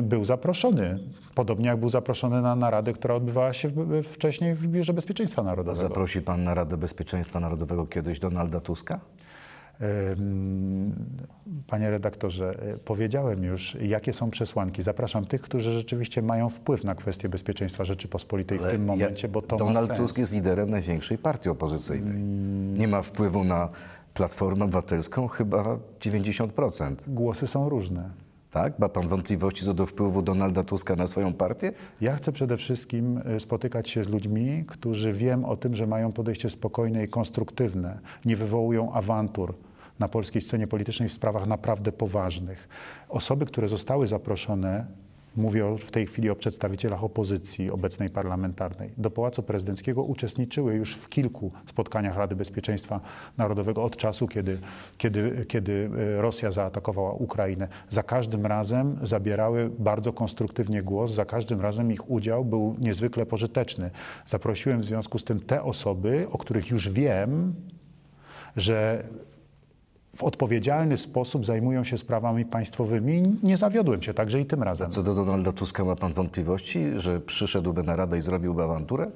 był 0.04 0.26
zaproszony, 0.26 1.00
podobnie 1.36 1.68
jak 1.68 1.80
był 1.80 1.90
zaproszony 1.90 2.42
na 2.42 2.56
naradę, 2.56 2.94
która 2.94 3.16
odbywała 3.16 3.54
się 3.54 3.70
wcześniej 4.04 4.56
w 4.56 4.68
Biurze 4.68 4.94
Bezpieczeństwa 4.94 5.44
Narodowego. 5.44 5.88
Zaprosi 5.88 6.22
pan 6.22 6.44
na 6.44 6.54
Radę 6.54 6.71
Bezpieczeństwa 6.78 7.40
Narodowego 7.40 7.86
kiedyś 7.88 8.20
Donalda 8.20 8.60
Tuska? 8.62 9.00
Panie 11.68 11.92
redaktorze, 11.92 12.74
y, 12.76 12.78
powiedziałem 12.78 13.44
już, 13.44 13.78
jakie 13.82 14.14
są 14.14 14.32
przesłanki. 14.32 14.84
Zapraszam 14.84 15.26
tych, 15.26 15.42
którzy 15.42 15.74
rzeczywiście 15.74 16.22
mają 16.22 16.50
wpływ 16.50 16.84
na 16.84 16.96
kwestię 16.96 17.30
bezpieczeństwa 17.30 17.86
Rzeczypospolitej 17.86 18.58
w 18.60 18.62
Ale 18.62 18.72
tym 18.72 18.82
ja- 18.82 18.88
momencie, 18.88 19.28
bo 19.28 19.42
to 19.42 19.58
Donald. 19.58 19.98
Tusk 19.98 20.18
jest 20.18 20.34
liderem 20.34 20.70
największej 20.70 21.18
partii 21.18 21.50
opozycyjnej. 21.50 22.22
Nie 22.80 22.88
ma 22.88 23.02
wpływu 23.02 23.44
na 23.44 23.70
Platformę 24.14 24.66
Obywatelską 24.66 25.28
chyba 25.28 25.78
90%. 26.00 26.96
Głosy 27.08 27.48
są 27.48 27.70
różne. 27.70 28.10
Tak? 28.52 28.80
Ma 28.80 28.90
pan 28.90 29.08
wątpliwości 29.08 29.66
co 29.66 29.74
do 29.74 29.86
wpływu 29.86 30.22
Donalda 30.22 30.64
Tuska 30.64 30.96
na 30.96 31.08
swoją 31.08 31.34
partię? 31.34 31.74
Ja 32.02 32.16
chcę 32.16 32.32
przede 32.32 32.58
wszystkim 32.58 33.18
y, 33.18 33.40
spotykać 33.40 33.90
się 33.90 34.04
z 34.04 34.10
ludźmi, 34.10 34.66
którzy 34.68 35.14
wiem 35.14 35.46
o 35.46 35.58
tym, 35.58 35.76
że 35.76 35.88
mają 35.88 36.12
podejście 36.12 36.50
spokojne 36.50 37.04
i 37.04 37.08
konstruktywne, 37.08 38.00
nie 38.26 38.36
wywołują 38.36 38.94
awantur 38.94 39.56
na 40.00 40.08
polskiej 40.08 40.42
scenie 40.42 40.68
politycznej 40.68 41.10
w 41.10 41.14
sprawach 41.14 41.48
naprawdę 41.48 41.92
poważnych. 41.92 42.70
Osoby, 43.10 43.46
które 43.46 43.68
zostały 43.68 44.08
zaproszone, 44.08 44.86
mówię 45.36 45.76
w 45.78 45.92
tej 45.92 46.08
chwili 46.08 46.30
o 46.30 46.36
przedstawicielach 46.36 47.04
opozycji 47.04 47.72
obecnej 47.72 48.10
parlamentarnej, 48.10 48.92
do 48.98 49.12
Pałacu 49.12 49.44
Prezydenckiego 49.44 50.04
uczestniczyły 50.04 50.74
już 50.74 50.96
w 50.96 51.10
kilku 51.10 51.52
spotkaniach 51.66 52.18
Rady 52.18 52.36
Bezpieczeństwa 52.36 53.00
Narodowego 53.38 53.84
od 53.84 53.98
czasu, 53.98 54.28
kiedy, 54.28 54.60
kiedy, 54.98 55.46
kiedy 55.48 55.72
y, 55.72 56.22
Rosja 56.22 56.52
zaatakowała 56.52 57.14
Ukrainę. 57.14 57.68
Za 57.90 58.04
każdym 58.04 58.46
razem 58.46 58.98
zabierały 59.04 59.70
bardzo 59.80 60.14
konstruktywnie 60.14 60.84
głos, 60.84 61.12
za 61.12 61.26
każdym 61.26 61.62
razem 61.62 61.92
ich 61.92 62.12
udział 62.12 62.46
był 62.46 62.76
niezwykle 62.80 63.26
pożyteczny. 63.26 63.92
Zaprosiłem 64.26 64.82
w 64.82 64.86
związku 64.86 65.20
z 65.20 65.24
tym 65.24 65.40
te 65.40 65.64
osoby, 65.64 66.28
o 66.32 66.38
których 66.38 66.70
już 66.70 66.90
wiem, 66.90 67.54
że 68.56 69.04
w 70.16 70.24
odpowiedzialny 70.24 70.98
sposób 70.98 71.46
zajmują 71.46 71.84
się 71.84 71.98
sprawami 71.98 72.46
państwowymi. 72.46 73.38
Nie 73.44 73.58
zawiodłem 73.58 74.02
się 74.02 74.14
także 74.14 74.42
i 74.42 74.46
tym 74.46 74.64
razem. 74.64 74.92
Co 74.92 75.04
do 75.04 75.16
Donalda 75.16 75.52
Tuska 75.52 75.86
ma 75.86 75.96
pan 75.96 76.14
wątpliwości, 76.14 76.86
że 76.96 77.22
przyszedłby 77.22 77.84
na 77.84 77.96
Radę 77.96 78.18
i 78.18 78.22
zrobiłby 78.22 78.64
awanturę? 78.64 79.12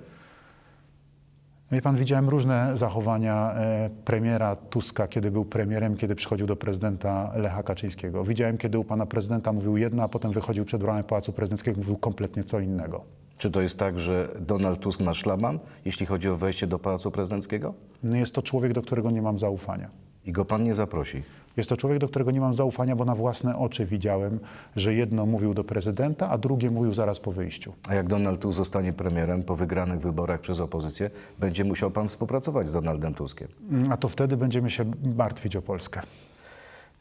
Wie 1.71 1.81
pan, 1.81 1.95
widziałem 1.95 2.29
różne 2.29 2.77
zachowania 2.77 3.53
e, 3.53 3.89
premiera 4.05 4.55
Tuska, 4.55 5.07
kiedy 5.07 5.31
był 5.31 5.45
premierem, 5.45 5.97
kiedy 5.97 6.15
przychodził 6.15 6.47
do 6.47 6.55
prezydenta 6.55 7.31
Lecha 7.35 7.63
Kaczyńskiego. 7.63 8.23
Widziałem, 8.23 8.57
kiedy 8.57 8.79
u 8.79 8.83
pana 8.83 9.05
prezydenta 9.05 9.53
mówił 9.53 9.77
jedno, 9.77 10.03
a 10.03 10.07
potem 10.07 10.31
wychodził 10.31 10.65
przed 10.65 10.81
bramę 10.81 11.03
Pałacu 11.03 11.33
Prezydenckiego 11.33 11.75
i 11.75 11.79
mówił 11.79 11.97
kompletnie 11.97 12.43
co 12.43 12.59
innego. 12.59 13.03
Czy 13.37 13.51
to 13.51 13.61
jest 13.61 13.79
tak, 13.79 13.99
że 13.99 14.27
Donald 14.39 14.79
Tusk 14.79 15.01
ma 15.01 15.13
szlaban, 15.13 15.59
jeśli 15.85 16.05
chodzi 16.05 16.29
o 16.29 16.37
wejście 16.37 16.67
do 16.67 16.79
Pałacu 16.79 17.11
Prezydenckiego? 17.11 17.73
No 18.03 18.15
jest 18.15 18.33
to 18.33 18.41
człowiek, 18.41 18.73
do 18.73 18.81
którego 18.81 19.11
nie 19.11 19.21
mam 19.21 19.39
zaufania. 19.39 19.89
I 20.25 20.31
go 20.31 20.45
pan 20.45 20.63
nie 20.63 20.75
zaprosi? 20.75 21.23
Jest 21.57 21.69
to 21.69 21.77
człowiek, 21.77 21.99
do 21.99 22.07
którego 22.07 22.31
nie 22.31 22.41
mam 22.41 22.53
zaufania, 22.53 22.95
bo 22.95 23.05
na 23.05 23.15
własne 23.15 23.57
oczy 23.57 23.85
widziałem, 23.85 24.39
że 24.75 24.93
jedno 24.93 25.25
mówił 25.25 25.53
do 25.53 25.63
prezydenta, 25.63 26.29
a 26.29 26.37
drugie 26.37 26.71
mówił 26.71 26.93
zaraz 26.93 27.19
po 27.19 27.31
wyjściu. 27.31 27.73
A 27.87 27.95
jak 27.95 28.07
Donald 28.07 28.41
Tusk 28.41 28.57
zostanie 28.57 28.93
premierem 28.93 29.43
po 29.43 29.55
wygranych 29.55 29.99
wyborach 29.99 30.41
przez 30.41 30.59
opozycję, 30.59 31.09
będzie 31.39 31.63
musiał 31.63 31.91
pan 31.91 32.07
współpracować 32.07 32.69
z 32.69 32.73
Donaldem 32.73 33.13
Tuskiem. 33.13 33.47
Mm, 33.71 33.91
A 33.91 33.97
to 33.97 34.09
wtedy 34.09 34.37
będziemy 34.37 34.69
się 34.69 34.85
martwić 35.15 35.55
o 35.55 35.61
Polskę. 35.61 36.01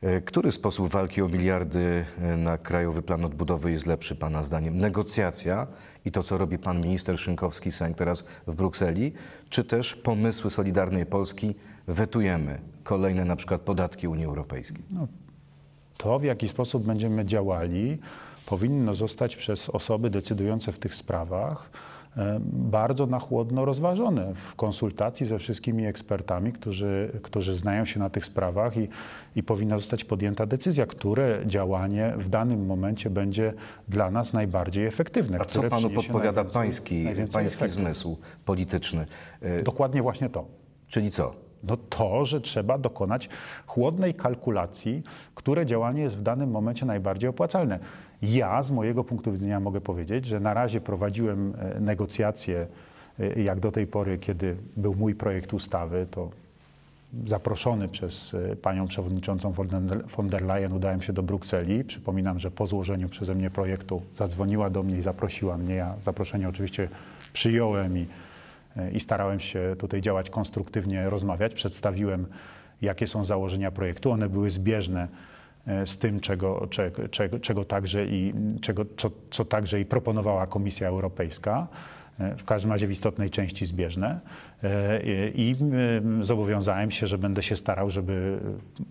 E, 0.02 0.20
Który 0.20 0.52
sposób 0.52 0.88
walki 0.88 1.22
o 1.22 1.28
miliardy 1.28 2.04
e, 2.22 2.36
na 2.36 2.58
Krajowy 2.58 3.02
Plan 3.02 3.24
Odbudowy 3.24 3.70
jest 3.70 3.86
lepszy 3.86 4.16
Pana 4.16 4.44
zdaniem? 4.44 4.78
Negocjacja 4.78 5.66
i 6.04 6.12
to, 6.12 6.22
co 6.22 6.38
robi 6.38 6.58
Pan 6.58 6.80
minister 6.80 7.16
Szynkowski-Sęk 7.16 7.94
teraz 7.94 8.24
w 8.46 8.54
Brukseli, 8.54 9.12
czy 9.50 9.64
też 9.64 9.94
pomysły 9.96 10.50
Solidarnej 10.50 11.06
Polski 11.06 11.54
wetujemy 11.86 12.58
kolejne 12.82 13.24
na 13.24 13.36
przykład 13.36 13.60
podatki 13.60 14.08
Unii 14.08 14.24
Europejskiej? 14.24 14.82
To, 15.96 16.18
w 16.18 16.24
jaki 16.24 16.48
sposób 16.48 16.84
będziemy 16.86 17.24
działali, 17.24 17.98
powinno 18.46 18.94
zostać 18.94 19.36
przez 19.36 19.68
osoby 19.70 20.10
decydujące 20.10 20.72
w 20.72 20.78
tych 20.78 20.94
sprawach 20.94 21.70
e, 22.16 22.40
bardzo 22.42 23.06
na 23.06 23.18
chłodno 23.18 23.64
rozważone 23.64 24.34
w 24.34 24.54
konsultacji 24.54 25.26
ze 25.26 25.38
wszystkimi 25.38 25.86
ekspertami, 25.86 26.52
którzy, 26.52 27.20
którzy 27.22 27.54
znają 27.54 27.84
się 27.84 28.00
na 28.00 28.10
tych 28.10 28.26
sprawach 28.26 28.76
i, 28.76 28.88
i 29.36 29.42
powinna 29.42 29.78
zostać 29.78 30.04
podjęta 30.04 30.46
decyzja, 30.46 30.86
które 30.86 31.42
działanie 31.46 32.14
w 32.18 32.28
danym 32.28 32.66
momencie 32.66 33.10
będzie 33.10 33.52
dla 33.88 34.10
nas 34.10 34.32
najbardziej 34.32 34.86
efektywne. 34.86 35.38
A 35.40 35.44
co 35.44 35.62
Panu 35.62 35.90
podpowiada 35.90 36.42
najwięcej- 36.44 36.52
pański, 36.54 37.04
najwięcej 37.04 37.32
pański 37.42 37.68
zmysł 37.68 38.18
polityczny? 38.44 39.06
E, 39.40 39.62
Dokładnie 39.62 40.02
właśnie 40.02 40.30
to. 40.30 40.44
Czyli 40.88 41.10
co? 41.10 41.43
No 41.66 41.76
to, 41.76 42.26
że 42.26 42.40
trzeba 42.40 42.78
dokonać 42.78 43.28
chłodnej 43.66 44.14
kalkulacji, 44.14 45.02
które 45.34 45.66
działanie 45.66 46.02
jest 46.02 46.16
w 46.16 46.22
danym 46.22 46.50
momencie 46.50 46.86
najbardziej 46.86 47.30
opłacalne. 47.30 47.78
Ja 48.22 48.62
z 48.62 48.70
mojego 48.70 49.04
punktu 49.04 49.32
widzenia 49.32 49.60
mogę 49.60 49.80
powiedzieć, 49.80 50.26
że 50.26 50.40
na 50.40 50.54
razie 50.54 50.80
prowadziłem 50.80 51.54
e, 51.58 51.80
negocjacje 51.80 52.66
e, 53.20 53.42
jak 53.42 53.60
do 53.60 53.72
tej 53.72 53.86
pory, 53.86 54.18
kiedy 54.18 54.56
był 54.76 54.94
mój 54.94 55.14
projekt 55.14 55.52
ustawy, 55.52 56.06
to 56.10 56.30
zaproszony 57.26 57.88
przez 57.88 58.34
e, 58.34 58.56
panią 58.56 58.88
przewodniczącą 58.88 59.52
von 60.16 60.28
der- 60.28 60.42
Leyen 60.42 60.72
udałem 60.72 61.02
się 61.02 61.12
do 61.12 61.22
Brukseli. 61.22 61.84
Przypominam, 61.84 62.38
że 62.38 62.50
po 62.50 62.66
złożeniu 62.66 63.08
przeze 63.08 63.34
mnie 63.34 63.50
projektu 63.50 64.02
zadzwoniła 64.18 64.70
do 64.70 64.82
mnie 64.82 64.98
i 64.98 65.02
zaprosiła 65.02 65.58
mnie. 65.58 65.74
Ja 65.74 65.94
zaproszenie 66.04 66.48
oczywiście 66.48 66.88
przyjąłem 67.32 67.98
i, 67.98 68.06
i 68.92 69.00
starałem 69.00 69.40
się 69.40 69.76
tutaj 69.78 70.00
działać 70.00 70.30
konstruktywnie, 70.30 71.10
rozmawiać. 71.10 71.54
Przedstawiłem, 71.54 72.26
jakie 72.82 73.06
są 73.06 73.24
założenia 73.24 73.70
projektu. 73.70 74.10
One 74.10 74.28
były 74.28 74.50
zbieżne 74.50 75.08
e, 75.66 75.86
z 75.86 75.98
tym, 75.98 76.20
czego, 76.20 76.66
czego, 76.70 77.08
czego, 77.08 77.38
czego 77.38 77.64
także 77.64 78.06
i, 78.06 78.34
czego, 78.60 78.84
co, 78.96 79.10
co 79.30 79.44
także 79.44 79.80
i 79.80 79.84
proponowała 79.84 80.46
Komisja 80.46 80.88
Europejska. 80.88 81.68
e, 82.20 82.36
w 82.36 82.44
każdym 82.44 82.72
razie 82.72 82.86
w 82.86 82.90
istotnej 82.90 83.30
części 83.30 83.66
zbieżne. 83.66 84.20
E, 84.62 85.00
I 85.34 85.56
zobowiązałem 86.20 86.90
się, 86.90 87.06
że 87.06 87.18
będę 87.18 87.42
się 87.42 87.56
starał, 87.56 87.90
żeby 87.90 88.38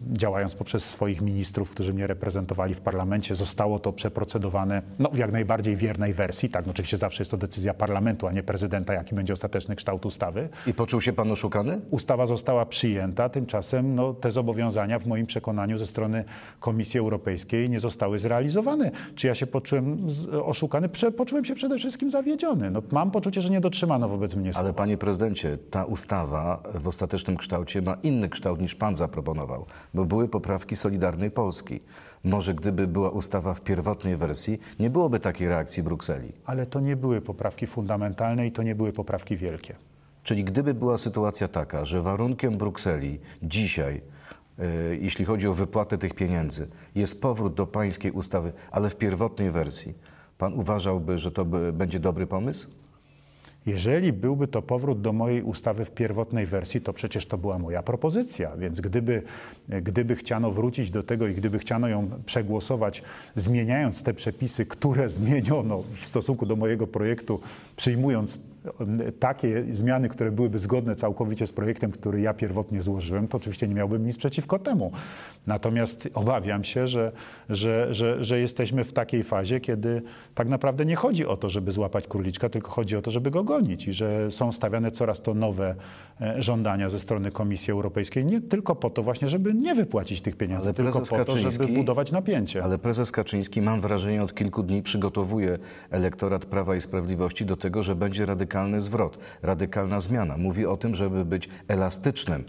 e, 0.09 0.17
działając 0.17 0.55
poprzez 0.55 0.85
swoich 0.85 1.21
ministrów, 1.21 1.69
którzy 1.69 1.93
mnie 1.93 2.07
reprezentowali 2.07 2.75
w 2.75 2.81
parlamencie, 2.81 3.35
zostało 3.35 3.79
to 3.79 3.93
przeprocedowane 3.93 4.81
no, 4.99 5.09
w 5.09 5.17
jak 5.17 5.31
najbardziej 5.31 5.77
wiernej 5.77 6.13
wersji. 6.13 6.49
Tak, 6.49 6.65
no, 6.65 6.71
oczywiście 6.71 6.97
zawsze 6.97 7.21
jest 7.21 7.31
to 7.31 7.37
decyzja 7.37 7.73
parlamentu, 7.73 8.27
a 8.27 8.31
nie 8.31 8.43
prezydenta, 8.43 8.93
jaki 8.93 9.15
będzie 9.15 9.33
ostateczny 9.33 9.75
kształt 9.75 10.05
ustawy. 10.05 10.49
I 10.67 10.73
poczuł 10.73 11.01
się 11.01 11.13
pan 11.13 11.31
oszukany? 11.31 11.79
Ustawa 11.91 12.27
została 12.27 12.65
przyjęta, 12.65 13.29
tymczasem 13.29 13.95
no, 13.95 14.13
te 14.13 14.31
zobowiązania 14.31 14.99
w 14.99 15.07
moim 15.07 15.25
przekonaniu 15.25 15.77
ze 15.77 15.87
strony 15.87 16.23
Komisji 16.59 16.99
Europejskiej 16.99 17.69
nie 17.69 17.79
zostały 17.79 18.19
zrealizowane. 18.19 18.91
Czy 19.15 19.27
ja 19.27 19.35
się 19.35 19.47
poczułem 19.47 20.07
oszukany? 20.45 20.89
Prze, 20.89 21.11
poczułem 21.11 21.45
się 21.45 21.55
przede 21.55 21.77
wszystkim 21.77 22.11
zawiedziony. 22.11 22.71
No, 22.71 22.81
mam 22.91 23.11
poczucie, 23.11 23.41
że 23.41 23.49
nie 23.49 23.61
dotrzymano 23.61 24.09
wobec 24.09 24.35
mnie 24.35 24.53
słowa. 24.53 24.65
Ale 24.65 24.73
panie 24.73 24.97
prezydencie, 24.97 25.57
ta 25.71 25.85
ustawa 25.85 26.63
w 26.75 26.87
ostatecznym 26.87 27.37
kształcie 27.37 27.81
ma 27.81 27.97
inny 28.03 28.29
kształt 28.29 28.61
niż 28.61 28.75
pan 28.75 28.95
zaproponował, 28.95 29.65
bo 29.93 30.05
były 30.05 30.27
poprawki 30.27 30.75
Solidarnej 30.75 31.31
Polski. 31.31 31.79
Może 32.23 32.53
gdyby 32.53 32.87
była 32.87 33.09
ustawa 33.09 33.53
w 33.53 33.61
pierwotnej 33.61 34.15
wersji, 34.15 34.59
nie 34.79 34.89
byłoby 34.89 35.19
takiej 35.19 35.49
reakcji 35.49 35.83
Brukseli. 35.83 36.31
Ale 36.45 36.65
to 36.65 36.79
nie 36.79 36.95
były 36.95 37.21
poprawki 37.21 37.67
fundamentalne 37.67 38.47
i 38.47 38.51
to 38.51 38.63
nie 38.63 38.75
były 38.75 38.93
poprawki 38.93 39.37
wielkie. 39.37 39.75
Czyli 40.23 40.43
gdyby 40.43 40.73
była 40.73 40.97
sytuacja 40.97 41.47
taka, 41.47 41.85
że 41.85 42.01
warunkiem 42.01 42.57
Brukseli 42.57 43.19
dzisiaj, 43.43 44.01
e, 44.59 44.65
jeśli 44.95 45.25
chodzi 45.25 45.47
o 45.47 45.53
wypłatę 45.53 45.97
tych 45.97 46.13
pieniędzy, 46.13 46.67
jest 46.95 47.21
powrót 47.21 47.53
do 47.53 47.67
pańskiej 47.67 48.11
ustawy, 48.11 48.53
ale 48.71 48.89
w 48.89 48.95
pierwotnej 48.95 49.51
wersji, 49.51 49.93
pan 50.37 50.53
uważałby, 50.53 51.17
że 51.17 51.31
to 51.31 51.45
by, 51.45 51.73
będzie 51.73 51.99
dobry 51.99 52.27
pomysł? 52.27 52.82
Jeżeli 53.65 54.13
byłby 54.13 54.47
to 54.47 54.61
powrót 54.61 55.01
do 55.01 55.13
mojej 55.13 55.43
ustawy 55.43 55.85
w 55.85 55.91
pierwotnej 55.91 56.45
wersji, 56.45 56.81
to 56.81 56.93
przecież 56.93 57.25
to 57.25 57.37
była 57.37 57.59
moja 57.59 57.83
propozycja. 57.83 58.57
Więc 58.57 58.81
gdyby, 58.81 59.21
gdyby 59.69 60.15
chciano 60.15 60.51
wrócić 60.51 60.91
do 60.91 61.03
tego 61.03 61.27
i 61.27 61.33
gdyby 61.33 61.59
chciano 61.59 61.87
ją 61.87 62.09
przegłosować, 62.25 63.03
zmieniając 63.35 64.03
te 64.03 64.13
przepisy, 64.13 64.65
które 64.65 65.09
zmieniono 65.09 65.83
w 65.93 66.05
stosunku 66.05 66.45
do 66.45 66.55
mojego 66.55 66.87
projektu, 66.87 67.39
przyjmując 67.75 68.41
takie 69.19 69.63
zmiany, 69.71 70.09
które 70.09 70.31
byłyby 70.31 70.59
zgodne 70.59 70.95
całkowicie 70.95 71.47
z 71.47 71.51
projektem, 71.51 71.91
który 71.91 72.21
ja 72.21 72.33
pierwotnie 72.33 72.81
złożyłem, 72.81 73.27
to 73.27 73.37
oczywiście 73.37 73.67
nie 73.67 73.75
miałbym 73.75 74.05
nic 74.05 74.17
przeciwko 74.17 74.59
temu. 74.59 74.91
Natomiast 75.47 76.09
obawiam 76.13 76.63
się, 76.63 76.87
że, 76.87 77.11
że, 77.49 77.93
że, 77.93 78.23
że 78.23 78.39
jesteśmy 78.39 78.83
w 78.83 78.93
takiej 78.93 79.23
fazie, 79.23 79.59
kiedy 79.59 80.01
tak 80.35 80.47
naprawdę 80.47 80.85
nie 80.85 80.95
chodzi 80.95 81.25
o 81.25 81.37
to, 81.37 81.49
żeby 81.49 81.71
złapać 81.71 82.07
króliczka, 82.07 82.49
tylko 82.49 82.71
chodzi 82.71 82.95
o 82.95 83.01
to, 83.01 83.11
żeby 83.11 83.31
go 83.31 83.43
gonić 83.43 83.87
i 83.87 83.93
że 83.93 84.31
są 84.31 84.51
stawiane 84.51 84.91
coraz 84.91 85.21
to 85.21 85.33
nowe 85.33 85.75
e, 86.21 86.41
żądania 86.41 86.89
ze 86.89 86.99
strony 86.99 87.31
Komisji 87.31 87.71
Europejskiej, 87.71 88.25
nie 88.25 88.41
tylko 88.41 88.75
po 88.75 88.89
to 88.89 89.03
właśnie, 89.03 89.29
żeby 89.29 89.53
nie 89.53 89.75
wypłacić 89.75 90.21
tych 90.21 90.35
pieniędzy, 90.35 90.67
Ale 90.67 90.73
tylko 90.73 90.99
po 90.99 91.25
to, 91.25 91.37
żeby 91.37 91.67
budować 91.67 92.11
napięcie. 92.11 92.63
Ale 92.63 92.77
prezes 92.77 93.11
Kaczyński, 93.11 93.61
mam 93.61 93.81
wrażenie, 93.81 94.23
od 94.23 94.33
kilku 94.35 94.63
dni 94.63 94.83
przygotowuje 94.83 95.57
elektorat 95.91 96.45
Prawa 96.45 96.75
i 96.75 96.81
Sprawiedliwości 96.81 97.45
do 97.45 97.57
tego, 97.57 97.83
że 97.83 97.95
będzie 97.95 98.25
radykalny 98.53 98.81
zwrot, 98.81 99.17
radykalna 99.41 99.99
zmiana. 99.99 100.37
Mówi 100.37 100.65
o 100.65 100.77
tym, 100.77 100.95
żeby 100.95 101.25
być 101.25 101.49
elastycznym. 101.67 102.43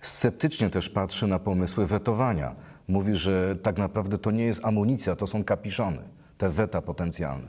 Sceptycznie 0.00 0.70
też 0.70 0.88
patrzy 0.88 1.26
na 1.26 1.38
pomysły 1.38 1.86
wetowania. 1.86 2.54
Mówi, 2.88 3.14
że 3.14 3.56
tak 3.62 3.78
naprawdę 3.78 4.18
to 4.18 4.30
nie 4.30 4.44
jest 4.44 4.64
amunicja, 4.64 5.16
to 5.16 5.26
są 5.26 5.44
kapiszony, 5.44 5.98
te 6.38 6.48
weta 6.50 6.82
potencjalne. 6.82 7.48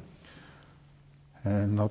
E, 1.45 1.67
No, 1.67 1.89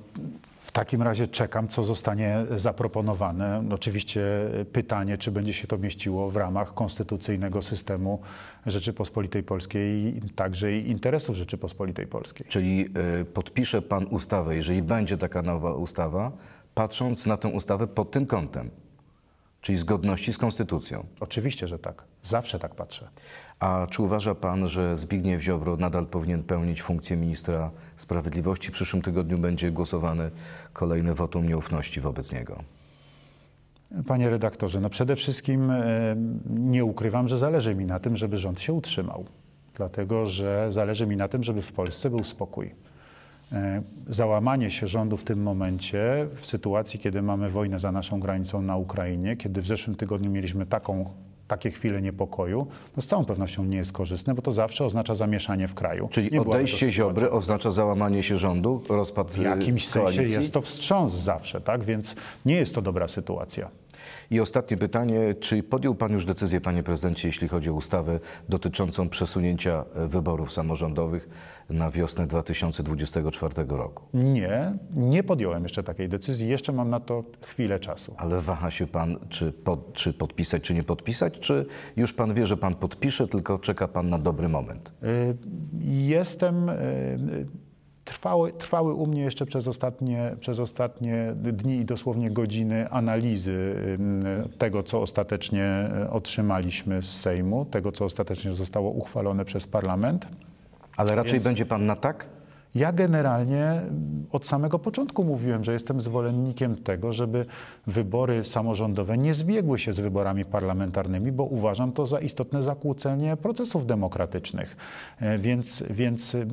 w 0.69 0.71
takim 0.71 1.01
razie 1.01 1.27
czekam, 1.27 1.67
co 1.67 1.83
zostanie 1.83 2.45
zaproponowane. 2.55 3.61
No, 3.63 3.75
Oczywiście 3.75 4.21
pytanie, 4.71 5.17
czy 5.17 5.31
będzie 5.31 5.53
się 5.53 5.67
to 5.67 5.77
mieściło 5.77 6.31
w 6.31 6.35
ramach 6.35 6.73
konstytucyjnego 6.73 7.61
systemu 7.61 8.21
Rzeczypospolitej 8.65 9.43
Polskiej 9.43 10.17
i 10.17 10.29
także 10.29 10.77
i 10.77 10.89
interesów 10.89 11.35
Rzeczypospolitej 11.35 12.07
Polskiej. 12.07 12.47
Czyli 12.49 12.89
y, 13.21 13.25
podpisze 13.25 13.81
pan 13.81 14.05
ustawę, 14.05 14.55
jeżeli 14.55 14.81
będzie 14.81 15.17
taka 15.17 15.41
nowa 15.41 15.73
ustawa, 15.73 16.31
patrząc 16.73 17.25
na 17.25 17.37
tę 17.37 17.47
ustawę 17.47 17.87
pod 17.87 18.11
tym 18.11 18.25
kątem, 18.25 18.69
czyli 19.61 19.77
zgodności 19.77 20.33
z 20.33 20.37
konstytucją. 20.37 21.05
Oczywiście, 21.19 21.67
że 21.67 21.79
tak. 21.79 22.03
Zawsze 22.23 22.59
tak 22.59 22.75
patrzę. 22.75 23.09
A 23.59 23.87
czy 23.89 24.01
uważa 24.01 24.35
pan, 24.35 24.67
że 24.67 24.95
Zbigniew 24.95 25.41
Ziobro 25.41 25.77
nadal 25.77 26.05
powinien 26.05 26.43
pełnić 26.43 26.81
funkcję 26.81 27.17
ministra 27.17 27.71
sprawiedliwości? 27.95 28.69
W 28.69 28.71
przyszłym 28.71 29.01
tygodniu 29.01 29.37
będzie 29.37 29.71
głosowane 29.71 30.31
kolejne 30.73 31.13
wotum 31.13 31.47
nieufności 31.47 32.01
wobec 32.01 32.33
niego. 32.33 32.63
Panie 34.07 34.29
redaktorze, 34.29 34.79
no 34.81 34.89
przede 34.89 35.15
wszystkim 35.15 35.71
e, 35.71 35.83
nie 36.49 36.85
ukrywam, 36.85 37.27
że 37.27 37.37
zależy 37.37 37.75
mi 37.75 37.85
na 37.85 37.99
tym, 37.99 38.17
żeby 38.17 38.37
rząd 38.37 38.61
się 38.61 38.73
utrzymał. 38.73 39.25
Dlatego, 39.75 40.25
że 40.25 40.71
zależy 40.71 41.07
mi 41.07 41.17
na 41.17 41.27
tym, 41.27 41.43
żeby 41.43 41.61
w 41.61 41.71
Polsce 41.71 42.09
był 42.09 42.23
spokój. 42.23 42.71
E, 43.51 43.81
Załamanie 44.09 44.71
się 44.71 44.87
rządu 44.87 45.17
w 45.17 45.23
tym 45.23 45.41
momencie, 45.41 46.27
w 46.35 46.45
sytuacji, 46.45 46.99
kiedy 46.99 47.21
mamy 47.21 47.49
wojnę 47.49 47.79
za 47.79 47.91
naszą 47.91 48.19
granicą 48.19 48.61
na 48.61 48.77
Ukrainie, 48.77 49.37
kiedy 49.37 49.61
w 49.61 49.67
zeszłym 49.67 49.95
tygodniu 49.95 50.31
mieliśmy 50.31 50.65
taką, 50.65 51.09
takie 51.49 51.71
chwile 51.71 52.01
niepokoju, 52.01 52.67
no 52.95 53.01
z 53.01 53.07
całą 53.07 53.25
pewnością 53.25 53.63
nie 53.65 53.77
jest 53.77 53.91
korzystne, 53.91 54.33
bo 54.33 54.41
to 54.41 54.51
zawsze 54.51 54.85
oznacza 54.85 55.15
zamieszanie 55.15 55.67
w 55.67 55.73
kraju. 55.73 56.07
Czyli 56.11 56.29
Nie 56.31 56.41
odejście 56.41 56.91
Ziobry 56.91 57.31
oznacza 57.31 57.71
załamanie 57.71 58.23
się 58.23 58.37
rządu, 58.37 58.83
rozpad 58.89 59.31
W 59.31 59.39
y, 59.39 59.43
jakimś 59.43 59.87
sensie 59.87 60.15
koalicji? 60.15 60.37
jest 60.37 60.53
to 60.53 60.61
wstrząs 60.61 61.13
zawsze, 61.13 61.61
tak? 61.61 61.83
Więc 61.83 62.15
nie 62.45 62.55
jest 62.55 62.75
to 62.75 62.81
dobra 62.81 63.07
sytuacja. 63.07 63.69
I 64.31 64.39
ostatnie 64.39 64.77
pytanie, 64.77 65.35
czy 65.39 65.63
podjął 65.63 65.95
pan 65.95 66.11
już 66.11 66.25
decyzję, 66.25 66.61
panie 66.61 66.83
prezydencie, 66.83 67.27
jeśli 67.27 67.47
chodzi 67.47 67.69
o 67.69 67.73
ustawę 67.73 68.19
dotyczącą 68.49 69.09
przesunięcia 69.09 69.85
e, 69.95 70.07
wyborów 70.07 70.51
samorządowych 70.53 71.29
na 71.69 71.91
wiosnę 71.91 72.27
2024 72.27 73.53
roku? 73.67 74.03
Nie, 74.13 74.73
nie 74.95 75.23
podjąłem 75.23 75.63
jeszcze 75.63 75.83
takiej 75.83 76.09
decyzji. 76.09 76.47
Jeszcze 76.47 76.71
mam 76.71 76.89
na 76.89 76.99
to 76.99 77.23
chwilę 77.41 77.79
czasu. 77.79 78.13
Ale 78.17 78.41
waha 78.41 78.71
się 78.71 78.87
pan, 78.87 79.17
czy, 79.29 79.51
pod, 79.51 79.93
czy 79.93 80.13
podpisać, 80.13 80.63
czy 80.63 80.73
nie 80.73 80.83
podpisać, 80.83 81.39
czy 81.39 81.65
już 81.97 82.13
pan 82.13 82.33
wie, 82.33 82.45
że 82.45 82.57
pan 82.57 82.75
podpisze, 82.75 83.27
tylko 83.27 83.59
czeka 83.59 83.87
pan 83.87 84.09
na 84.09 84.17
dobry 84.17 84.49
moment? 84.49 84.93
Y, 85.03 85.37
Jestem. 85.83 86.69
Trwały, 88.09 88.53
trwały 88.53 88.93
u 88.93 89.07
mnie 89.07 89.21
jeszcze 89.21 89.45
przez 89.45 89.67
ostatnie, 89.67 90.35
przez 90.39 90.59
ostatnie 90.59 91.33
dni 91.35 91.75
i 91.75 91.85
dosłownie 91.85 92.31
godziny 92.31 92.89
analizy 92.89 93.75
tego, 94.57 94.83
co 94.83 95.01
ostatecznie 95.01 95.89
y, 96.05 96.09
otrzymaliśmy 96.09 97.01
z 97.01 97.19
Sejmu, 97.19 97.65
tego, 97.65 97.91
co 97.91 98.05
ostatecznie 98.05 98.53
zostało 98.53 98.91
uchwalone 98.91 99.45
przez 99.45 99.67
parlament. 99.67 100.27
Ale 100.97 101.15
raczej 101.15 101.33
Więc- 101.33 101.43
będzie 101.43 101.65
pan 101.65 101.85
na 101.85 101.95
tak? 101.95 102.29
Ja 102.75 102.91
generalnie 102.93 103.81
od 104.31 104.47
samego 104.47 104.79
początku 104.79 105.23
mówiłem, 105.23 105.63
że 105.63 105.73
jestem 105.73 106.01
zwolennikiem 106.01 106.75
tego, 106.75 107.13
żeby 107.13 107.45
wybory 107.87 108.45
samorządowe 108.45 109.17
nie 109.17 109.33
zbiegły 109.33 109.79
się 109.79 109.93
z 109.93 109.99
wyborami 109.99 110.45
parlamentarnymi, 110.45 111.31
bo 111.31 111.43
uważam 111.43 111.91
to 111.91 112.05
za 112.05 112.19
istotne 112.19 112.63
zakłócenie 112.63 113.37
procesów 113.37 113.85
demokratycznych. 113.85 114.77
E, 115.19 115.39
Więc, 115.39 115.83
więc 115.89 116.35
y, 116.35 116.47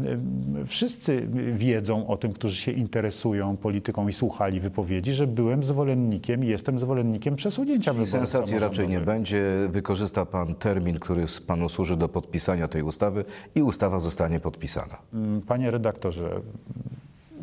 wszyscy 0.67 1.29
wiedzą 1.53 2.07
o 2.07 2.17
tym, 2.17 2.33
którzy 2.33 2.57
się 2.57 2.73
interesują 2.73 3.57
polityką 3.57 4.09
i 4.09 4.13
słuchali 4.13 4.61
wypowiedzi, 4.61 5.13
że 5.13 5.27
byłem 5.27 5.65
zwolennikiem 5.65 6.45
i 6.45 6.47
jestem 6.47 6.79
zwolennikiem 6.79 7.37
przesunięcia 7.37 7.91
Czyli 7.91 8.07
wyborów 8.07 8.29
sensacji 8.29 8.59
raczej 8.59 8.89
nie 8.89 9.01
będzie. 9.01 9.69
Wykorzysta 9.69 10.27
pan 10.27 10.55
termin, 10.55 10.99
który 10.99 11.25
panu 11.47 11.69
służy 11.69 11.97
do 11.97 12.09
podpisania 12.09 12.69
tej 12.69 12.83
ustawy 12.83 13.25
i 13.55 13.63
ustawa 13.63 14.01
zostanie 14.01 14.41
podpisana. 14.41 14.99
Mm, 15.15 15.43
Panie 15.43 15.71
redaktorze, 15.71 16.06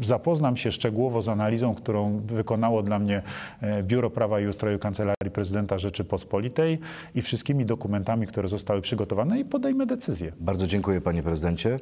zapoznam 0.01 0.57
się 0.57 0.71
szczegółowo 0.71 1.21
z 1.21 1.29
analizą, 1.29 1.75
którą 1.75 2.19
wykonało 2.19 2.83
dla 2.83 2.99
mnie 2.99 3.21
e, 3.61 3.83
Biuro 3.83 4.09
Prawa 4.09 4.39
i 4.39 4.47
Ustroju 4.47 4.79
Kancelarii 4.79 5.31
Prezydenta 5.33 5.79
Rzeczypospolitej 5.79 6.79
i 7.15 7.21
wszystkimi 7.21 7.65
dokumentami, 7.65 8.27
które 8.27 8.47
zostały 8.47 8.81
przygotowane 8.81 9.39
i 9.39 9.45
podejmę 9.45 9.85
decyzję. 9.85 10.31
Bardzo 10.39 10.67
dziękuję 10.67 11.01
panie 11.01 11.23
prezydencie. 11.23 11.79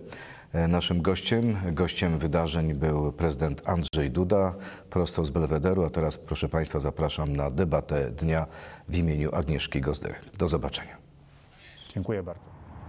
E, 0.53 0.67
Naszym 0.67 1.01
gościem, 1.01 1.57
gościem 1.71 2.17
wydarzeń 2.17 2.73
był 2.73 3.11
prezydent 3.11 3.61
Andrzej 3.65 4.11
Duda, 4.11 4.53
prosto 4.89 5.23
z 5.23 5.29
Belwederu, 5.29 5.83
a 5.83 5.89
teraz 5.89 6.17
proszę 6.17 6.49
państwa 6.49 6.79
zapraszam 6.79 7.35
na 7.35 7.51
debatę 7.51 8.11
dnia 8.11 8.45
w 8.89 8.97
imieniu 8.97 9.35
Agnieszki 9.35 9.81
Gozdyry. 9.81 10.15
Do 10.37 10.47
zobaczenia. 10.47 10.97
Dziękuję 11.93 12.23
bardzo. 12.23 12.60